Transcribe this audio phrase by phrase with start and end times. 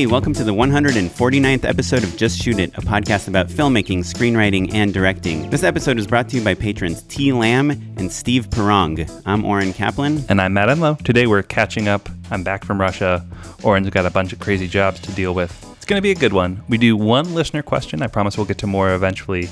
[0.00, 4.72] Hey, welcome to the 149th episode of Just Shoot It, a podcast about filmmaking, screenwriting,
[4.72, 5.50] and directing.
[5.50, 7.34] This episode is brought to you by patrons T.
[7.34, 9.04] Lamb and Steve Perong.
[9.26, 10.24] I'm Oren Kaplan.
[10.30, 10.94] And I'm Matt Enlow.
[11.04, 12.08] Today we're catching up.
[12.30, 13.26] I'm back from Russia.
[13.62, 15.52] Oren's got a bunch of crazy jobs to deal with.
[15.76, 16.62] It's going to be a good one.
[16.66, 18.00] We do one listener question.
[18.00, 19.50] I promise we'll get to more eventually.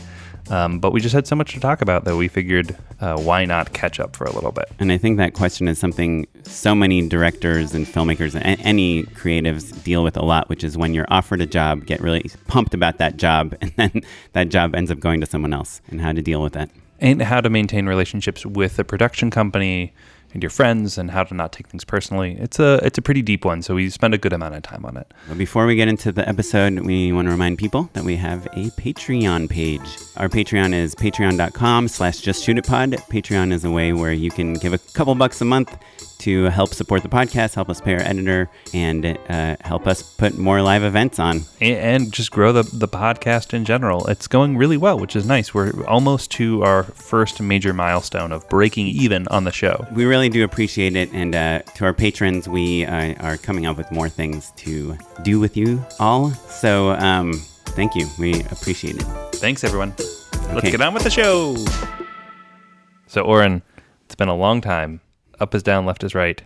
[0.51, 3.45] Um, but we just had so much to talk about that we figured uh, why
[3.45, 4.65] not catch up for a little bit.
[4.79, 9.83] And I think that question is something so many directors and filmmakers and any creatives
[9.85, 12.99] deal with a lot, which is when you're offered a job, get really pumped about
[12.99, 14.03] that job, and then
[14.33, 16.71] that job ends up going to someone else, and how to deal with that.
[17.01, 19.93] And how to maintain relationships with the production company
[20.33, 22.37] and your friends and how to not take things personally.
[22.39, 24.85] It's a it's a pretty deep one, so we spend a good amount of time
[24.85, 25.13] on it.
[25.29, 28.47] But before we get into the episode, we want to remind people that we have
[28.47, 29.89] a Patreon page.
[30.17, 32.93] Our Patreon is patreon.com slash just shoot it pod.
[33.11, 35.77] Patreon is a way where you can give a couple bucks a month
[36.19, 40.37] to help support the podcast, help us pay our editor, and uh, help us put
[40.37, 41.43] more live events on.
[41.61, 44.07] And just grow the, the podcast in general.
[44.07, 45.55] It's going really well, which is nice.
[45.55, 49.87] We're almost to our first major milestone of breaking even on the show.
[49.93, 51.13] We really do appreciate it.
[51.13, 55.41] And uh, to our patrons, we uh, are coming up with more things to do
[55.41, 56.31] with you all.
[56.31, 57.35] So um,
[57.67, 58.09] thank you.
[58.19, 59.05] We appreciate it.
[59.37, 59.95] Thanks, everyone.
[60.53, 61.57] Let's get on with the show.
[63.07, 63.63] So, Oren,
[64.05, 65.01] it's been a long time
[65.41, 66.43] up is down, left is right.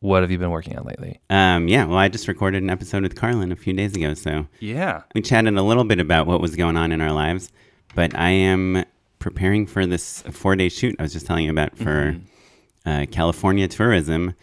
[0.00, 1.20] What have you been working on lately?
[1.30, 4.46] Um, yeah, well, I just recorded an episode with Carlin a few days ago, so
[4.60, 7.50] yeah, we chatted a little bit about what was going on in our lives.
[7.94, 8.84] But I am
[9.18, 12.88] preparing for this four-day shoot I was just telling you about for mm-hmm.
[12.88, 14.34] uh, California tourism,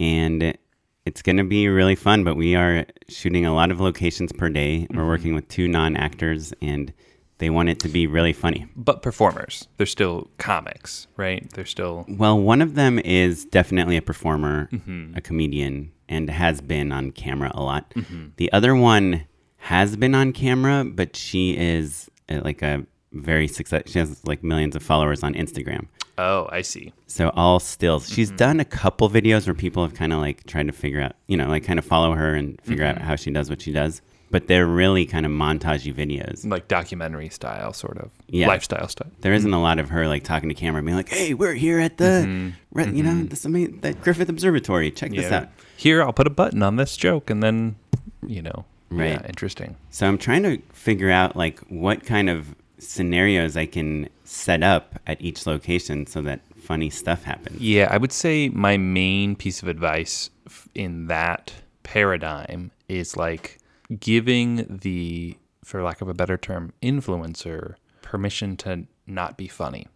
[0.00, 0.58] and
[1.06, 2.24] it's going to be really fun.
[2.24, 4.80] But we are shooting a lot of locations per day.
[4.80, 4.98] Mm-hmm.
[4.98, 6.92] We're working with two non-actors and
[7.38, 8.66] they want it to be really funny.
[8.76, 11.48] But performers, they're still comics, right?
[11.52, 12.04] They're still.
[12.08, 15.16] Well, one of them is definitely a performer, mm-hmm.
[15.16, 17.90] a comedian, and has been on camera a lot.
[17.90, 18.28] Mm-hmm.
[18.36, 19.24] The other one
[19.58, 23.84] has been on camera, but she is uh, like a very success.
[23.86, 25.86] She has like millions of followers on Instagram.
[26.18, 26.92] Oh, I see.
[27.06, 28.08] So all stills.
[28.08, 28.36] She's mm-hmm.
[28.36, 31.36] done a couple videos where people have kind of like tried to figure out, you
[31.36, 33.04] know, like kind of follow her and figure out mm-hmm.
[33.04, 37.28] how she does what she does but they're really kind of montagey videos, like documentary
[37.28, 38.46] style, sort of yeah.
[38.46, 39.10] lifestyle style.
[39.20, 41.80] There isn't a lot of her like talking to camera, being like, "Hey, we're here
[41.80, 42.48] at the, mm-hmm.
[42.72, 43.18] re- you mm-hmm.
[43.20, 44.90] know, this, I mean, that Griffith Observatory.
[44.90, 45.22] Check yeah.
[45.22, 45.48] this out.
[45.76, 47.76] Here, I'll put a button on this joke, and then,
[48.26, 49.76] you know, right, yeah, interesting.
[49.90, 54.98] So I'm trying to figure out like what kind of scenarios I can set up
[55.06, 57.60] at each location so that funny stuff happens.
[57.60, 60.30] Yeah, I would say my main piece of advice
[60.74, 61.52] in that
[61.82, 63.57] paradigm is like
[63.98, 69.86] giving the, for lack of a better term, influencer permission to not be funny.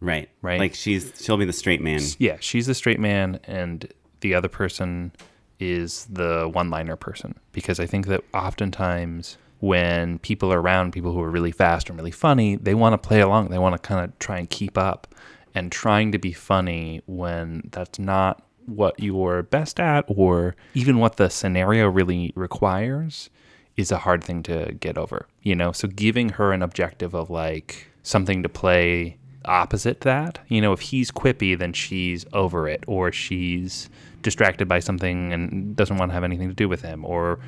[0.00, 0.28] Right.
[0.42, 0.60] Right.
[0.60, 2.00] Like she's she'll be the straight man.
[2.18, 3.90] Yeah, she's the straight man and
[4.20, 5.12] the other person
[5.60, 11.22] is the one-liner person because I think that oftentimes when people are around people who
[11.22, 13.48] are really fast and really funny, they want to play along.
[13.48, 15.14] They want to kind of try and keep up
[15.54, 21.16] and trying to be funny when that's not what you're best at or even what
[21.16, 23.30] the scenario really requires
[23.76, 25.72] is a hard thing to get over, you know?
[25.72, 30.80] So giving her an objective of like something to play opposite that, you know, if
[30.80, 33.90] he's quippy, then she's over it or she's
[34.22, 37.40] distracted by something and doesn't want to have anything to do with him or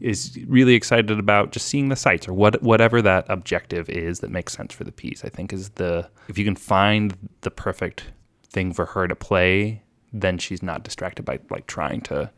[0.00, 4.30] is really excited about just seeing the sights or what whatever that objective is that
[4.30, 5.24] makes sense for the piece.
[5.24, 8.04] I think is the if you can find the perfect
[8.48, 9.83] thing for her to play
[10.14, 12.30] then she's not distracted by like trying to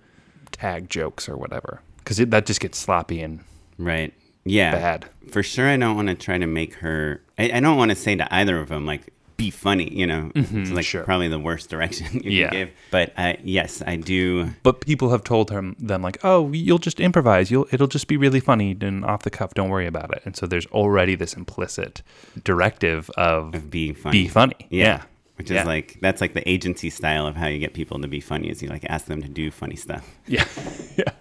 [0.51, 1.83] tag jokes or whatever.
[1.99, 3.41] Because that just gets sloppy and
[3.79, 4.13] right.
[4.45, 4.73] Yeah.
[4.73, 5.07] bad.
[5.31, 7.97] For sure i don't want to try to make her i, I don't want to
[7.97, 10.31] say to either of them like be funny you know?
[10.35, 11.03] Mm-hmm, it's like sure.
[11.03, 12.49] probably the worst direction you yeah.
[12.51, 12.71] can give.
[12.93, 14.53] But uh, yes i do.
[14.63, 17.51] But people have told him them like oh you'll just improvise.
[17.51, 19.53] You'll it'll just be really funny and off the cuff.
[19.53, 20.23] Don't worry about it.
[20.25, 22.03] And so there's already this implicit
[22.45, 24.23] directive of, of being funny.
[24.23, 24.67] be funny.
[24.71, 24.85] Yeah.
[24.85, 25.03] yeah
[25.37, 25.61] which yeah.
[25.61, 28.49] is like that's like the agency style of how you get people to be funny
[28.49, 30.45] is you like ask them to do funny stuff yeah
[30.97, 31.13] yeah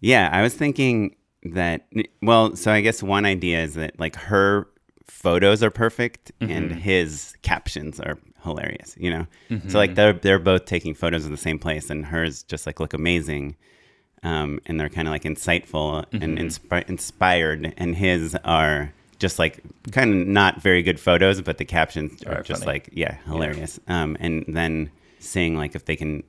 [0.00, 1.86] yeah i was thinking that
[2.22, 4.66] well so i guess one idea is that like her
[5.06, 6.52] photos are perfect mm-hmm.
[6.52, 9.68] and his captions are hilarious you know mm-hmm.
[9.68, 12.80] so like they're they're both taking photos of the same place and hers just like
[12.80, 13.56] look amazing
[14.22, 16.22] um, and they're kind of like insightful mm-hmm.
[16.22, 19.62] and inspi- inspired and his are just like
[19.92, 22.72] kind of not very good photos, but the captions are just funny.
[22.72, 23.80] like yeah, hilarious.
[23.88, 24.02] Yeah.
[24.02, 26.22] Um, and then saying like if they can,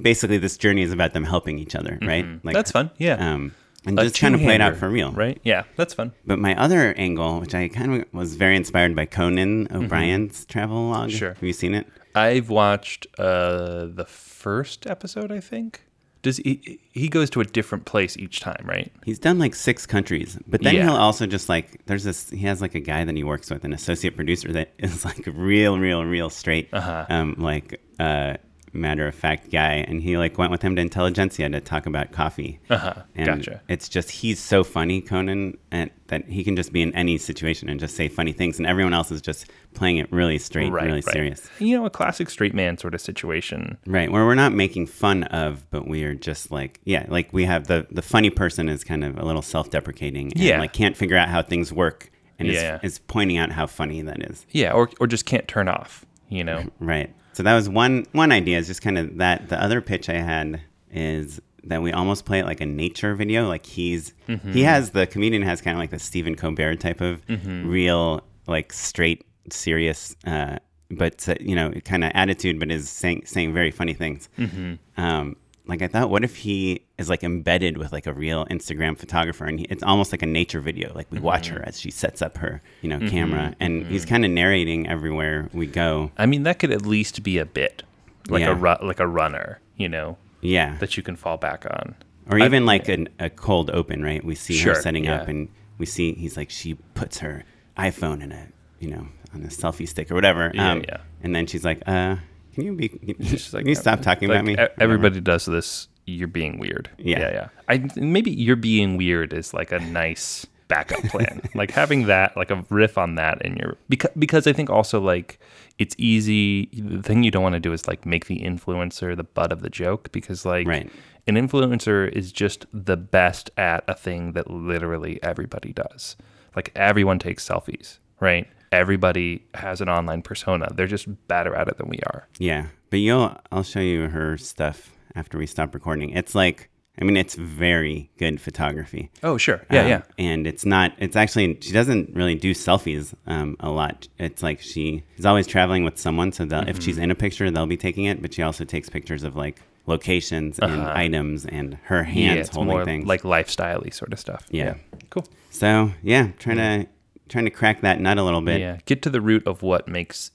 [0.00, 2.08] basically this journey is about them helping each other, mm-hmm.
[2.08, 2.44] right?
[2.44, 2.90] Like that's fun.
[2.98, 3.14] Yeah.
[3.14, 5.40] Um, and a just trying to play it out for real, right?
[5.42, 6.12] Yeah, that's fun.
[6.24, 9.84] But my other angle, which I kind of was very inspired by Conan mm-hmm.
[9.84, 10.52] O'Brien's mm-hmm.
[10.52, 11.10] travel log.
[11.10, 11.34] Sure.
[11.34, 11.86] Have you seen it?
[12.14, 15.82] I've watched uh, the first episode, I think.
[16.22, 18.92] Does he he goes to a different place each time, right?
[19.04, 20.84] He's done like six countries, but then Yeah.
[20.84, 22.30] he'll also just like there's this.
[22.30, 25.26] He has like a guy that he works with, an associate producer that is like
[25.34, 27.06] real, real, real straight, Uh-huh.
[27.08, 28.36] um, like uh,
[28.72, 32.12] matter of fact guy, and he like went with him to Intelligentsia to talk about
[32.12, 32.58] coffee.
[32.70, 32.94] Uh-huh.
[33.14, 33.60] And Gotcha.
[33.68, 37.68] It's just he's so funny, Conan, and that he can just be in any situation
[37.68, 40.84] and just say funny things, and everyone else is just playing it really straight, Right,
[40.84, 41.12] really right.
[41.12, 41.48] serious.
[41.58, 43.78] You know, a classic straight man sort of situation.
[43.86, 47.44] Right, where we're not making fun of, but we are just like, yeah, like we
[47.44, 50.58] have the the funny person is kind of a little self-deprecating, and Yeah.
[50.58, 52.76] like can't figure out how things work, and Yeah.
[52.82, 54.46] is, is pointing out how funny that is.
[54.50, 56.04] Yeah, or or just can't turn off.
[56.28, 56.64] You know.
[56.80, 57.12] Right.
[57.32, 58.58] So that was one one idea.
[58.58, 59.48] Is just kind of that.
[59.48, 63.48] The other pitch I had is that we almost play it like a nature video.
[63.48, 64.52] Like he's Mm-hmm.
[64.52, 67.68] he has the comedian has kind of like the Stephen Colbert type of Mm-hmm.
[67.68, 70.14] real like straight serious.
[70.26, 70.58] Uh,
[70.90, 74.28] but uh, you know, kind of attitude, but is saying saying very funny things.
[74.38, 74.74] Mm-hmm.
[75.02, 75.36] Um,
[75.66, 79.44] like I thought, what if he is like embedded with like a real Instagram photographer,
[79.44, 80.92] and he, it's almost like a nature video.
[80.94, 81.56] Like we watch Mm-hmm.
[81.58, 85.48] her as she sets up her, you know, camera, and he's kind of narrating everywhere
[85.52, 86.10] we go.
[86.18, 87.82] I mean, that could at least be a bit,
[88.28, 88.50] like Yeah.
[88.52, 89.60] a ru- like a runner.
[89.76, 91.94] You know, Yeah, that you can fall back on.
[92.30, 94.22] or even like an, a cold open, right?
[94.24, 95.48] We see Sure, her setting up, and
[95.78, 97.44] we see he's like she puts her
[97.78, 98.48] iPhone in a
[98.80, 100.46] you know on a selfie stick or whatever.
[100.58, 100.96] Um, Yeah, yeah.
[101.22, 102.16] And then she's like, "Uh,
[102.54, 103.16] can you be?
[103.20, 105.88] She's like, can you stop talking like, about me?" Everybody does this.
[106.06, 106.90] You're being weird.
[106.98, 107.20] Yeah.
[107.20, 107.48] yeah, yeah.
[107.68, 111.42] I maybe you're being weird is like a nice backup plan.
[111.54, 115.00] like having that, like a riff on that in your because because I think also
[115.00, 115.38] like
[115.78, 116.66] it's easy.
[116.72, 119.62] The thing you don't want to do is like make the influencer the butt of
[119.62, 120.90] the joke because like Right.
[121.26, 126.16] an influencer is just the best at a thing that literally everybody does.
[126.56, 128.48] Like everyone takes selfies, right?
[128.72, 130.68] Everybody has an online persona.
[130.74, 132.26] They're just better at it than we are.
[132.38, 136.10] Yeah, but you'll I'll show you her stuff after we stop recording.
[136.10, 136.68] It's like
[137.00, 139.10] I mean, it's very good photography.
[139.22, 139.62] Oh, sure.
[139.70, 140.02] Yeah, Um, yeah.
[140.18, 140.92] And it's not.
[140.98, 144.08] It's actually she doesn't really do selfies um, a lot.
[144.18, 147.04] It's like she is always traveling with someone, so they'll if she's Mm-hmm.
[147.04, 148.20] in a picture, they'll be taking it.
[148.22, 152.10] But she also takes pictures of like locations and items and her Uh-huh.
[152.14, 153.06] Yeah, hands it's holding things.
[153.06, 154.46] like lifestyle-y sort of stuff.
[154.50, 154.74] Yeah.
[155.10, 155.26] Cool.
[155.50, 156.86] so yeah, trying to
[157.28, 158.60] trying to crack that nut a little bit.
[158.60, 158.78] Yeah.
[158.84, 160.30] Get to the root of what makes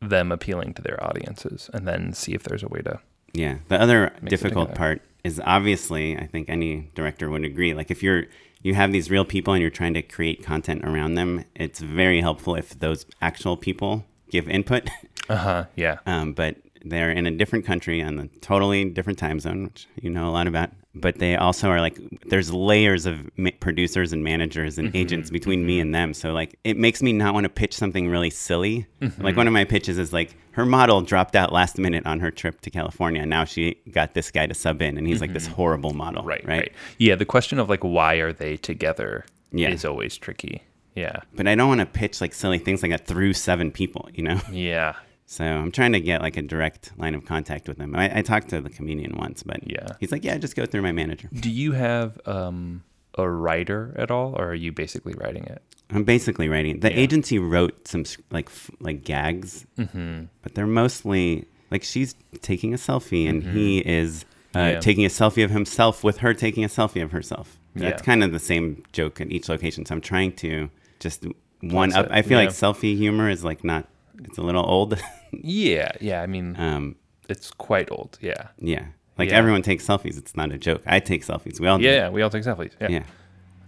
[0.00, 3.00] them appealing to their audiences and then see if there's a way to
[3.32, 3.58] Yeah.
[3.68, 7.74] The other difficult part is obviously, I think any director would agree.
[7.74, 8.24] Like if you're
[8.62, 12.20] you have these real people and you're trying to create content around them, it's very
[12.20, 14.88] helpful if those actual people give input.
[15.28, 15.64] Uh-huh.
[15.76, 15.98] Yeah.
[16.06, 20.10] um, but they're in a different country on a totally different time zone, which you
[20.10, 20.70] know a lot about.
[20.94, 24.96] But they also are like there's layers of ma- producers and managers and mm-hmm.
[24.96, 26.14] agents between me and them.
[26.14, 28.86] So like it makes me not want to pitch something really silly.
[29.00, 29.22] Mm-hmm.
[29.22, 32.30] Like one of my pitches is like her model dropped out last minute on her
[32.30, 33.24] trip to California.
[33.24, 35.54] Now she got this guy to sub in, and he's like this mm-hmm.
[35.54, 36.24] horrible model.
[36.24, 36.58] Right, right.
[36.60, 36.72] right.
[36.98, 39.70] Yeah, the question of like why are they together Yeah.
[39.70, 40.62] is always tricky.
[40.96, 41.20] Yeah.
[41.34, 44.08] But I don't want to pitch like silly things like that through seven people.
[44.12, 44.40] You know.
[44.50, 44.96] Yeah.
[45.32, 47.94] So I'm trying to get like a direct line of contact with him.
[47.94, 49.86] I, I talked to the comedian once, but Yeah.
[50.00, 51.28] he's like, yeah, just go through my manager.
[51.32, 52.82] Do you have um
[53.16, 55.62] a writer at all or are you basically writing it?
[55.90, 56.76] I'm basically writing.
[56.76, 56.80] it.
[56.80, 56.98] The Yeah.
[57.04, 60.24] agency wrote some like f- like gags, Mm-hmm.
[60.42, 64.24] but they're mostly like she's taking a selfie and he is
[64.54, 64.68] uh, Mm-hmm.
[64.74, 64.80] Yeah.
[64.80, 67.56] taking a selfie of himself with her taking a selfie of herself.
[67.76, 68.04] That's Yeah.
[68.04, 69.86] kind of the same joke at each location.
[69.86, 71.24] So I'm trying to just
[71.60, 72.06] one up.
[72.06, 73.86] it, I feel like selfie humor is like not.
[74.24, 75.00] It's a little old.
[75.32, 76.22] Yeah, yeah.
[76.22, 76.96] I mean, um,
[77.28, 78.18] it's quite old.
[78.20, 78.48] Yeah.
[78.58, 78.86] yeah,
[79.16, 79.36] like Yeah.
[79.36, 80.18] everyone takes selfies.
[80.18, 80.82] It's not a joke.
[80.86, 81.60] I take selfies.
[81.60, 81.84] We all do.
[81.84, 82.72] Yeah, we all take selfies.
[82.80, 82.88] Yeah.
[82.88, 83.02] Yeah.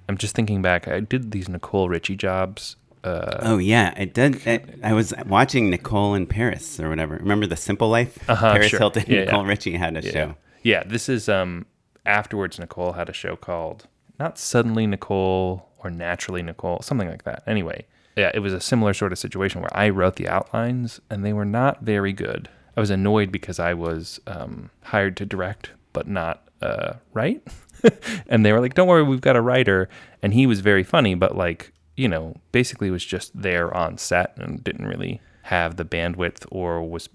[0.09, 0.89] I'm just thinking back.
[0.89, 2.75] I did these Nicole Richie jobs.
[3.05, 4.45] Uh, Oh yeah, it did.
[4.45, 7.15] It, I was watching Nicole in Paris or whatever.
[7.17, 8.19] Remember the Simple Life?
[8.29, 8.81] Uh-huh, Paris sure.
[8.81, 9.49] Hilton, Yeah, Nicole yeah.
[9.49, 10.11] Richie had a yeah.
[10.13, 10.35] show.
[10.65, 11.67] Yeah, this is um
[12.05, 13.87] afterwards Nicole had a show called
[14.19, 17.45] not Suddenly Nicole or Naturally Nicole, something like that.
[17.47, 21.25] Anyway, yeah, it was a similar sort of situation where I wrote the outlines and
[21.25, 22.49] they were not very good.
[22.77, 27.47] I was annoyed because I was um, hired to direct but not uh, write.
[28.29, 29.89] and they were like, "Don't worry, we've got a writer."
[30.23, 34.35] And he was very funny, but like, you know, basically was just there on set
[34.37, 37.09] and didn't really have the bandwidth or was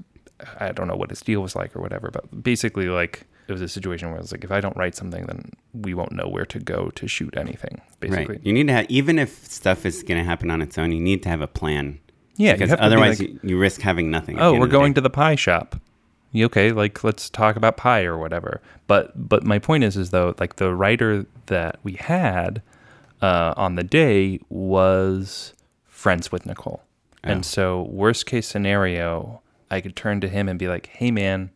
[0.60, 3.62] I don't know what his deal was like or whatever, but basically like it was
[3.62, 6.46] a situation where it's like if I don't write something then we won't know where
[6.46, 7.82] to go to shoot anything.
[8.00, 8.36] Basically.
[8.36, 8.46] Right.
[8.46, 11.00] You need to have even if stuff is going to happen on its own, you
[11.00, 12.00] need to have a plan.
[12.36, 14.40] Yeah, because to be otherwise like- you, you risk having nothing.
[14.40, 15.80] oh, we're going to the pie shop.
[16.32, 18.62] You okay, like let's talk about pie or whatever.
[18.86, 22.62] But but my point is is though like the writer that we had
[23.22, 25.54] uh, on the day was
[25.86, 26.84] friends with Nicole.
[27.24, 27.30] Oh.
[27.30, 31.50] And so worst case scenario, I could turn to him and be like, "Hey man,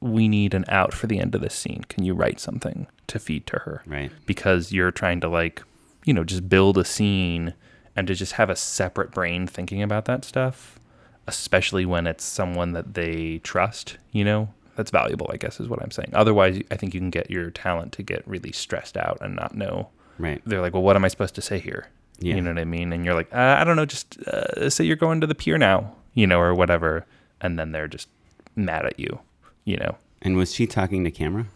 [0.00, 1.84] we need an out for the end of this scene.
[1.88, 3.82] Can you write something to feed to her?
[3.86, 4.12] Right.
[4.26, 5.62] Because you're trying to like,
[6.04, 7.54] you know, just build a scene
[7.96, 10.78] and to just have a separate brain thinking about that stuff,
[11.26, 15.82] especially when it's someone that they trust, you know, that's valuable, I guess is what
[15.82, 16.10] I'm saying.
[16.12, 19.56] Otherwise, I think you can get your talent to get really stressed out and not
[19.56, 19.88] know.
[20.18, 20.40] Right.
[20.46, 21.88] They're like, well, what am I supposed to say here?
[22.20, 22.36] Yeah.
[22.36, 22.92] You know what I mean?
[22.92, 25.58] And you're like, uh, I don't know, just uh, say you're going to the pier
[25.58, 27.04] now, you know, or whatever.
[27.40, 28.08] And then they're just
[28.54, 29.18] mad at you,
[29.68, 29.96] you know.
[30.22, 31.46] And was she talking to camera?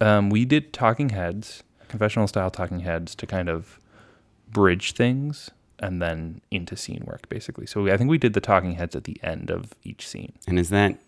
[0.00, 3.78] Um, we did talking heads, confessional style talking heads to kind of
[4.48, 7.66] bridge things and then into scene work, basically.
[7.66, 10.32] So I think we did the talking heads at the end of each scene.
[10.46, 10.98] And is that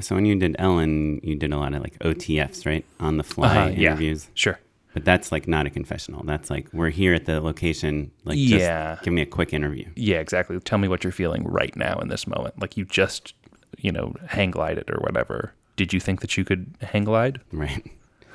[0.00, 0.14] so?
[0.14, 2.84] When you did Ellen, you did a lot of like OTFs, right?
[3.00, 3.88] On the fly Uh-huh, yeah.
[3.90, 4.28] interviews.
[4.34, 4.58] Sure.
[4.94, 6.22] But that's like not a confessional.
[6.24, 8.10] That's like we're here at the location.
[8.24, 8.92] Like, Yeah.
[8.94, 9.86] just give me a quick interview.
[9.96, 10.58] Yeah, exactly.
[10.60, 12.60] Tell me what you're feeling right now in this moment.
[12.60, 13.34] Like you just,
[13.78, 15.52] you know, hang glided or whatever.
[15.76, 17.40] Did you think that you could hang glide?
[17.52, 17.84] Right.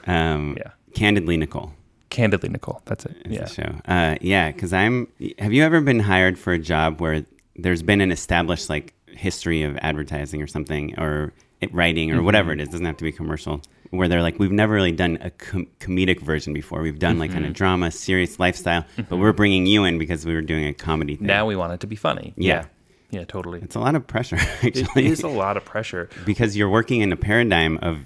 [0.05, 0.71] Um, Yeah.
[0.93, 1.73] Candidly, Nicole.
[2.09, 2.81] Candidly, Nicole.
[2.85, 3.15] That's it.
[3.29, 3.47] Yeah.
[3.85, 5.07] Uh, yeah, because I'm.
[5.39, 7.25] Have you ever been hired for a job where
[7.55, 12.51] there's been an established like history of advertising or something, or it, writing or whatever
[12.51, 12.61] Mm-hmm.
[12.61, 12.69] it is?
[12.69, 13.61] Doesn't have to be commercial.
[13.91, 16.81] Where they're like, we've never really done a com- comedic version before.
[16.81, 17.51] We've done like kind Mm-hmm.
[17.51, 21.15] of drama, serious lifestyle, but we're bringing you in because we were doing a comedy
[21.17, 21.27] thing.
[21.27, 22.33] Now we want it to be funny.
[22.37, 22.53] Yeah.
[22.53, 22.65] Yeah,
[23.11, 23.59] yeah totally.
[23.61, 26.09] it's a lot of pressure actually, It is a lot of pressure.
[26.25, 27.99] because you're working in a paradigm of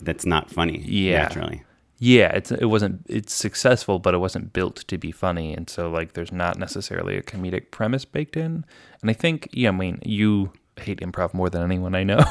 [0.00, 0.78] that's not funny.
[0.86, 1.22] Yeah.
[1.22, 1.62] naturally.
[2.00, 5.90] Yeah, it's it wasn't it's successful, but it wasn't built to be funny, and so
[5.90, 8.64] like there's not necessarily a comedic premise baked in.
[9.02, 12.22] And I think, yeah, I mean, you hate improv more than anyone I know.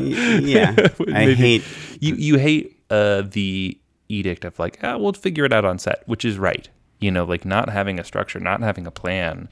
[0.00, 0.74] Yeah,
[1.14, 1.62] I hate.
[2.00, 3.78] you you hate uh, the
[4.08, 6.68] edict of like, ah, we'll figure it out on set, which is right.
[6.98, 9.48] You know, like not having a structure, not having a plan,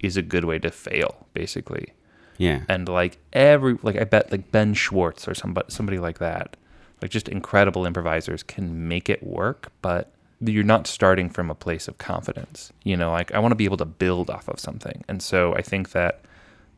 [0.00, 1.92] is a good way to fail, basically.
[2.38, 6.56] Yeah, and like every like I bet like Ben Schwartz or somebody somebody like that,
[7.00, 11.88] like just incredible improvisers can make it work, but you're not starting from a place
[11.88, 12.72] of confidence.
[12.84, 15.54] You know, like I want to be able to build off of something, and so
[15.54, 16.20] I think that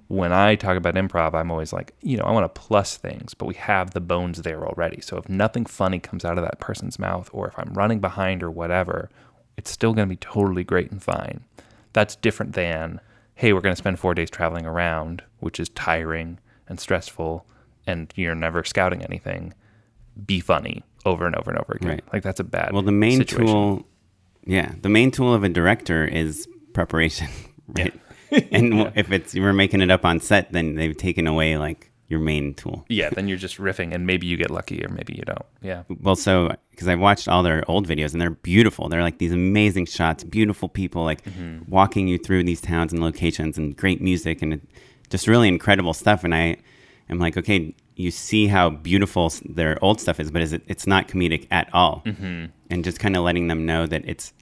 [0.09, 3.35] when I talk about improv, I'm always like, you know, I want to plus things,
[3.35, 5.03] but we have the bones there already.
[5.03, 8.43] So if nothing funny comes out of that person's mouth, or if I'm running behind
[8.43, 9.11] or whatever,
[9.59, 11.45] it's still going to be totally great and fine.
[11.93, 13.01] That's different than,
[13.38, 17.47] hey, we're going to spend four days traveling around, which is tiring and stressful,
[17.87, 19.54] and you're never scouting anything.
[20.26, 21.88] Be funny over and over and over again.
[21.88, 22.04] Right.
[22.12, 22.73] Like that's a bad.
[22.73, 23.47] Well, the main situation.
[23.47, 23.87] tool,
[24.45, 27.28] yeah, the main tool of a director is preparation,
[27.68, 27.95] right?
[28.50, 31.92] and if it's you were making it up on set, then they've taken away like
[32.09, 32.85] your main tool.
[32.88, 35.47] Yeah, then you're just riffing, and maybe you get lucky, or maybe you don't.
[35.62, 35.85] Yeah.
[36.00, 38.89] Well, so because I've watched all their old videos and they're beautiful.
[38.89, 41.69] They're like these amazing shots, beautiful people, like Mm-hmm.
[41.69, 44.65] walking you through these towns and locations, and great music and
[45.11, 46.23] just really incredible stuff.
[46.23, 46.57] And I
[47.11, 50.63] am like, okay, you see how beautiful their old stuff is, but is it?
[50.69, 52.03] It's not comedic at all.
[52.07, 52.45] Mm-hmm.
[52.71, 54.33] And just kind of letting them know that it's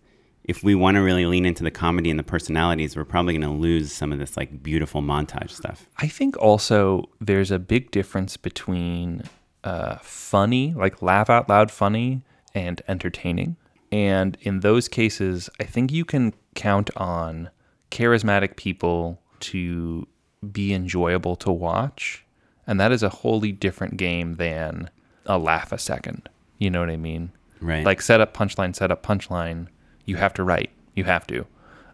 [0.45, 3.51] if we want to really lean into the comedy and the personalities, we're probably going
[3.51, 5.89] to lose some of this like beautiful montage stuff.
[5.97, 9.23] I think also there's a big difference between
[9.67, 12.23] uh, funny, like laugh out loud funny,
[12.55, 13.57] and entertaining.
[13.91, 17.51] And in those cases, I think you can count on
[17.91, 20.07] charismatic people to
[20.53, 22.25] be enjoyable to watch.
[22.67, 24.91] And that is a wholly different game than
[25.27, 26.29] a laugh a second.
[26.59, 27.33] You know what I mean?
[27.61, 27.85] Right.
[27.85, 29.67] Like set up punchline, set up punchline.
[30.05, 30.71] You have to write.
[30.95, 31.47] You have to.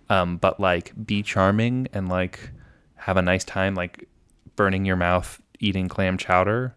[0.08, 2.50] Um, but like be charming and like
[2.96, 4.08] have a nice time, like
[4.56, 6.74] burning your mouth eating clam chowder.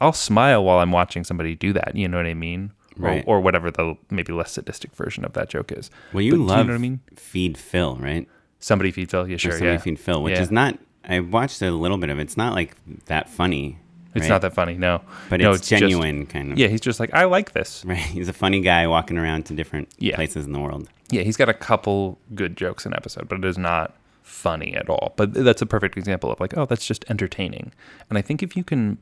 [0.00, 1.94] I'll smile while I'm watching somebody do that.
[1.94, 2.72] You know what I mean?
[2.96, 3.24] Right.
[3.26, 5.90] Or, or whatever the maybe less sadistic version of that joke is.
[6.12, 7.00] well, you But love you know what I mean?
[7.16, 8.28] Feed Phil, right?
[8.58, 9.26] Somebody feed Phil.
[9.28, 9.52] Yeah, or sure.
[9.52, 9.78] somebody Yeah.
[9.78, 10.42] feed Phil, which Yeah.
[10.42, 10.78] is not.
[11.08, 12.22] I watched a little bit of it.
[12.22, 12.76] It's not like
[13.06, 13.78] that funny.
[14.14, 14.28] It's right?
[14.28, 14.74] not that funny.
[14.74, 15.00] No.
[15.30, 16.58] but no, it's, just- genuine, kind of.
[16.58, 17.84] yeah, he's just like I like this.
[17.86, 17.96] right.
[17.98, 20.16] He's a funny guy walking around to different Yeah.
[20.16, 20.88] places in the world.
[21.10, 24.88] Yeah, he's got a couple good jokes in episode, but it is not funny at
[24.90, 25.12] all.
[25.16, 27.72] But that's a perfect example of like, oh, that's just entertaining.
[28.08, 28.98] And I think if you can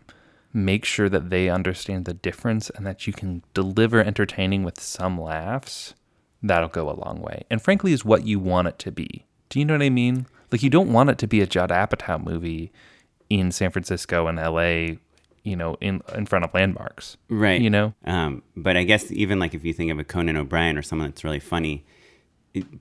[0.52, 5.20] make sure that they understand the difference and that you can deliver entertaining with some
[5.20, 5.94] laughs,
[6.42, 7.44] that'll go a long way.
[7.50, 9.26] And frankly, is what you want it to be.
[9.48, 10.26] Do you know what I mean?
[10.50, 12.72] Like, you don't want it to be a Judd Apatow movie
[13.28, 14.96] in San Francisco and LA,
[15.42, 17.16] you know, in in front of landmarks.
[17.28, 17.60] Right.
[17.60, 17.94] You know?
[18.04, 21.08] Um, but I guess even like if you think of a Conan O'Brien or someone
[21.08, 21.84] that's really funny,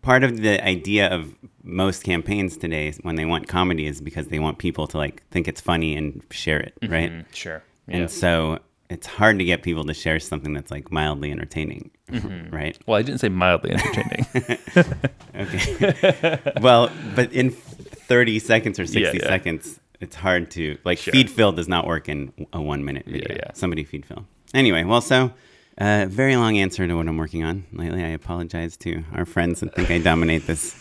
[0.01, 4.39] part of the idea of most campaigns today when they want comedy is because they
[4.39, 7.11] want people to like think it's funny and share it, right?
[7.11, 7.63] Mm, sure.
[7.87, 12.55] And so it's hard to get people to share something that's like mildly entertaining, Mm-hmm.
[12.55, 12.77] right?
[12.87, 14.25] Well, I didn't say mildly entertaining.
[15.35, 16.39] Okay.
[16.61, 19.27] well, but in 30 seconds or 60 Yeah, yeah.
[19.29, 21.11] seconds, it's hard to like Sure.
[21.11, 23.35] feed Phil does not work in a one minute video.
[23.35, 23.51] yeah.
[23.53, 24.25] Somebody feed Phil.
[24.53, 25.31] Anyway, well, so
[25.77, 28.03] uh, very long answer to what I'm working on lately.
[28.03, 30.75] I apologize to our friends and think I dominate this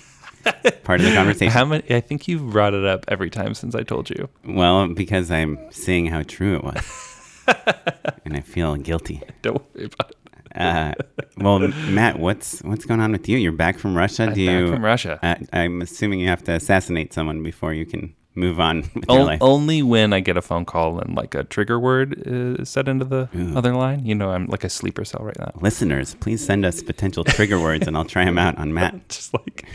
[0.84, 1.52] part of the conversation.
[1.52, 1.84] How many?
[1.94, 4.28] I think you've brought it up every time since I told you.
[4.44, 7.44] Well, because I'm seeing how true it was,
[8.24, 9.22] and I feel guilty.
[9.42, 10.16] Don't worry about it.
[10.54, 10.94] Uh,
[11.36, 13.36] well, Matt, what's what's going on with you?
[13.36, 14.24] You're back from Russia.
[14.24, 14.64] I'm Do you?
[14.64, 15.18] back from Russia.
[15.22, 19.38] Uh, I'm assuming you have to assassinate someone before you can move on O- life.
[19.40, 23.04] only when I get a phone call and like a trigger word is set into
[23.04, 24.04] the other line.
[24.06, 25.52] You know, I'm like a sleeper cell right now.
[25.60, 29.08] Listeners, please send us potential trigger words, and I'll try them out on Matt.
[29.08, 29.66] Just like,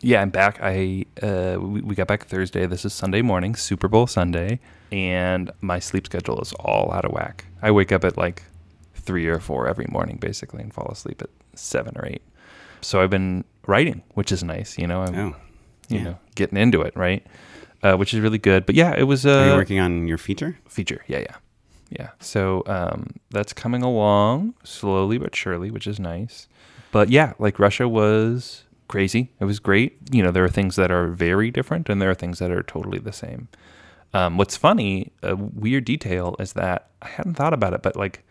[0.00, 0.58] yeah, I'm back.
[0.62, 2.64] I uh, we, we got back Thursday.
[2.66, 4.60] This is Sunday morning, Super Bowl Sunday,
[4.92, 7.46] and my sleep schedule is all out of whack.
[7.60, 8.44] I wake up at like
[8.94, 12.22] three or four every morning, basically, and fall asleep at seven or eight.
[12.80, 14.78] So I've been writing, which is nice.
[14.78, 15.36] You know, I'm Oh,
[15.88, 16.04] you yeah.
[16.04, 17.26] know getting into it, right?
[17.82, 18.66] Uh, which is really good.
[18.66, 19.24] But yeah, it was.
[19.24, 20.58] Uh, Are you working on your feature?
[20.68, 21.04] feature.
[21.06, 21.36] Yeah, yeah,
[21.90, 22.10] yeah.
[22.20, 26.48] So um, that's coming along slowly but surely, which is nice.
[26.90, 29.30] But yeah, like Russia was crazy.
[29.38, 29.98] It was great.
[30.10, 32.62] You know, there are things that are very different, and there are things that are
[32.62, 33.48] totally the same.
[34.14, 38.24] Um, what's funny, a weird detail, is that I hadn't thought about it, but like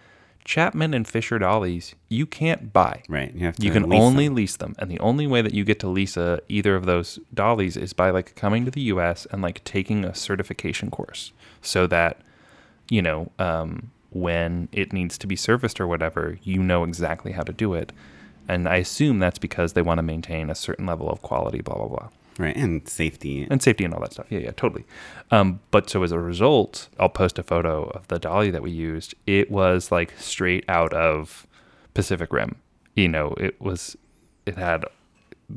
[0.47, 3.03] Chapman and Fisher dollies, you can't buy.
[3.09, 3.33] Right.
[3.35, 3.65] You have to.
[3.65, 4.35] You can lease only them.
[4.35, 7.19] lease them, and the only way that you get to lease a, either of those
[7.33, 9.27] dollies is by like coming to the U.S.
[9.29, 12.21] and like taking a certification course, so that
[12.89, 17.43] you know um, when it needs to be serviced or whatever, you know exactly how
[17.43, 17.91] to do it.
[18.47, 21.75] And I assume that's because they want to maintain a certain level of quality, blah
[21.75, 23.47] blah blah, Right, and safety.
[23.49, 24.27] and safety and all that stuff.
[24.29, 24.85] Yeah, yeah, totally.
[25.31, 28.69] Um, but so as a result, I'll post a photo of the dolly that we
[28.69, 29.15] used.
[29.25, 31.47] It was like straight out of
[31.95, 32.57] Pacific Rim.
[32.95, 33.97] You know, it was
[34.45, 34.85] it had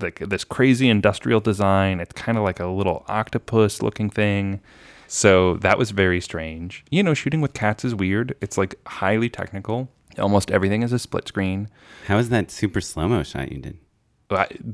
[0.00, 2.00] like this crazy industrial design.
[2.00, 4.60] It's kind of like a little octopus looking thing.
[5.06, 6.84] So that was very strange.
[6.90, 8.36] You know, shooting with cats is weird.
[8.40, 9.88] It's like highly technical.
[10.18, 11.68] Almost everything is a split screen.
[12.06, 13.78] How was that super slow mo shot you did?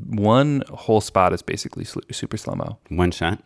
[0.09, 2.79] One whole spot is basically super slow mo.
[2.89, 3.43] One shot.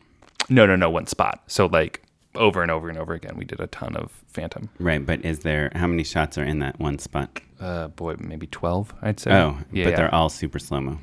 [0.49, 1.43] No, no, no, one spot.
[1.47, 2.03] So like
[2.35, 4.69] over and over and over again, we did a ton of Phantom.
[4.79, 7.41] Right, but is there how many shots are in that one spot?
[7.61, 9.33] Uh, boy, maybe twelve, I'd say.
[9.33, 9.97] Oh, yeah, but yeah.
[9.97, 10.99] they're all super slow mo.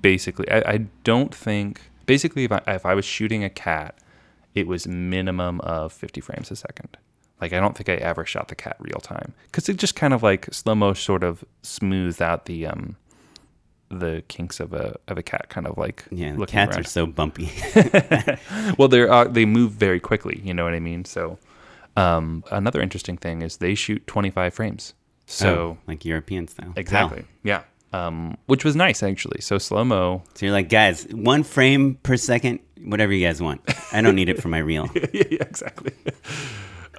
[0.00, 3.98] Basically I, I don't think basically if I, if I was shooting a cat
[4.54, 6.96] it was minimum of 50 frames a second
[7.40, 10.12] like i don't think i ever shot the cat real time because it just kind
[10.12, 12.96] of like slow mo sort of smooths out the um
[13.90, 16.80] the kinks of a of a cat kind of like Yeah, the cats around.
[16.80, 17.50] are so bumpy.
[18.78, 21.38] well they're uh, they move very quickly you know what i mean so
[21.96, 24.94] um another interesting thing is they shoot 25 frames
[25.26, 26.72] so Oh, like European style.
[26.76, 27.28] exactly Wow.
[27.44, 31.94] yeah um which was nice actually so slow mo So you're like, guys, one frame
[32.02, 33.60] per second, whatever you guys want.
[33.92, 34.86] I don't need it for my reel.
[34.94, 35.92] yeah, yeah, exactly.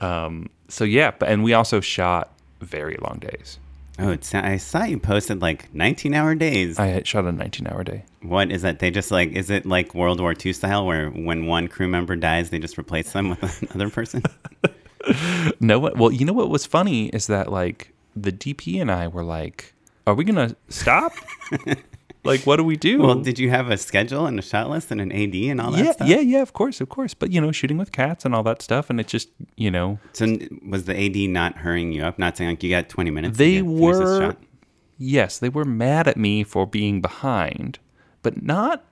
[0.01, 3.59] um, so yeah, but and we also shot very long days.
[3.99, 6.79] Oh, it's, I saw you posted like 19 hour days.
[6.79, 8.05] I shot a 19-hour day.
[8.21, 8.79] What is that?
[8.79, 12.15] They just like, is it like World War II style where when one crew member
[12.15, 14.23] dies, they just replace them with another person?
[15.61, 15.97] No, what?
[15.97, 19.73] Well, you know what was funny is that like the DP and I were like,
[20.05, 21.13] "Are we gonna stop?
[22.23, 24.91] like, what do we do?" well, did you have a schedule and a shot list
[24.91, 26.07] and an AD and all that yeah, stuff?
[26.07, 26.41] yeah, yeah.
[26.41, 27.13] Of course, of course.
[27.13, 29.99] But you know, shooting with cats and all that stuff, and it just you know,
[30.13, 32.19] So was the AD not hurrying you up?
[32.19, 33.37] Not saying like you got 20 minutes.
[33.37, 34.37] They to get, this were- shot?
[34.97, 37.79] yes, they were mad at me for being behind,
[38.21, 38.83] but not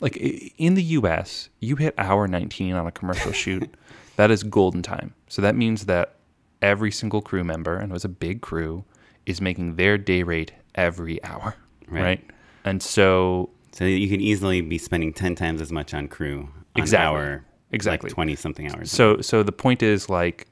[0.00, 0.16] like
[0.58, 3.74] in the US, you hit hour 19 on a commercial shoot.
[4.16, 5.14] that is golden time.
[5.28, 6.14] So that means that
[6.62, 8.84] every single crew member, and it was a big crew,
[9.26, 11.56] is making their day rate every hour.
[11.88, 12.02] Right.
[12.02, 12.30] Right.
[12.66, 16.40] And so So you could easily be spending 10 times as much on crew
[16.74, 17.06] on Exactly.
[17.06, 17.44] hour.
[17.72, 18.08] Exactly.
[18.08, 18.90] Like 20 something hours.
[18.90, 20.46] so so the point is like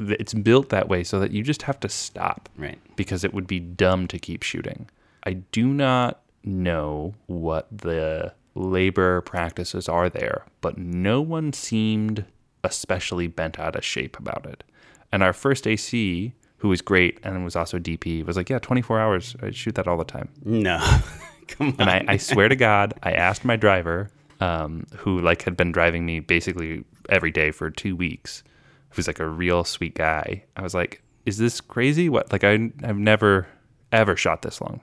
[0.00, 2.48] it's built that way so that you just have to stop.
[2.56, 2.78] right.
[2.96, 4.88] because it would be dumb to keep shooting.
[5.24, 12.24] I do not know what the labor practices are there, but no one seemed
[12.64, 14.64] especially bent out of shape about it.
[15.12, 18.98] And our first AC, who was great and was also DP, was like, "Yeah, 24
[19.00, 19.36] hours.
[19.42, 20.78] I shoot that all the time." No.
[21.50, 21.76] Come on.
[21.80, 24.10] And I, I swear to God, I asked my driver,
[24.40, 28.42] um, who like had been driving me basically every day for two weeks,
[28.90, 30.44] who's like a real sweet guy.
[30.56, 32.08] I was like, "Is this crazy?
[32.08, 32.32] What?
[32.32, 33.46] Like I I've never
[33.92, 34.80] ever shot this long."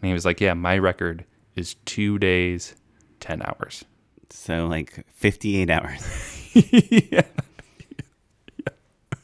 [0.00, 1.24] And he was like, "Yeah, my record
[1.56, 2.76] is two days,
[3.20, 3.84] ten hours."
[4.32, 6.50] So like 58 hours.
[6.54, 7.22] yeah.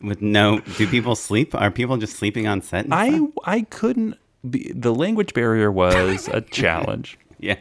[0.01, 1.55] With no, do people sleep?
[1.55, 2.87] Are people just sleeping on set?
[2.90, 3.27] I?
[3.44, 4.16] I couldn't.
[4.48, 7.18] Be, the language barrier was a challenge.
[7.38, 7.57] yeah.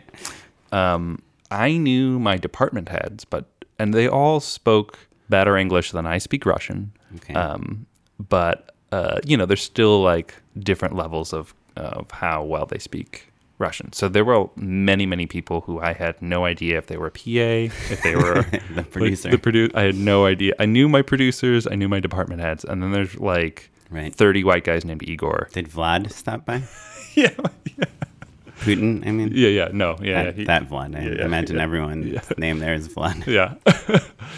[0.72, 3.46] um, I knew my department heads, but
[3.80, 6.92] and they all spoke better English than I speak Russian.
[7.16, 7.34] Okay.
[7.34, 7.86] Um,
[8.20, 13.32] but uh, you know, there's still like different levels of of how well they speak
[13.60, 13.94] Russian.
[13.94, 17.12] So there were many, many people who I had no idea if they were a
[17.12, 18.42] PA, if they were
[18.76, 19.30] the producer.
[19.32, 20.54] Like, the produ- I had no idea.
[20.60, 24.14] I knew my producers, I knew my department heads, and then there's like right.
[24.14, 25.50] 30 white guys named Igor.
[25.54, 26.64] Did Vlad stop by?
[27.16, 27.30] yeah,
[28.60, 29.32] Putin, I mean?
[29.34, 29.70] yeah, yeah.
[29.72, 30.96] No, yeah, that, yeah, he- that Vlad.
[30.96, 31.64] I yeah, yeah, imagine yeah.
[31.64, 32.22] everyone's Yeah.
[32.38, 33.26] name there is Vlad.
[33.28, 33.54] yeah.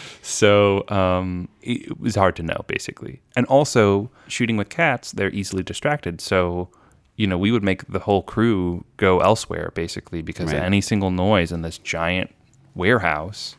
[0.21, 3.21] so um, it was hard to know, basically.
[3.35, 6.19] And also, shooting with cats, they're easily distracted.
[6.21, 6.69] So,
[7.15, 10.61] you know, we would make the whole crew go elsewhere, basically, because Right.
[10.61, 12.33] any single noise in this giant
[12.75, 13.55] warehouse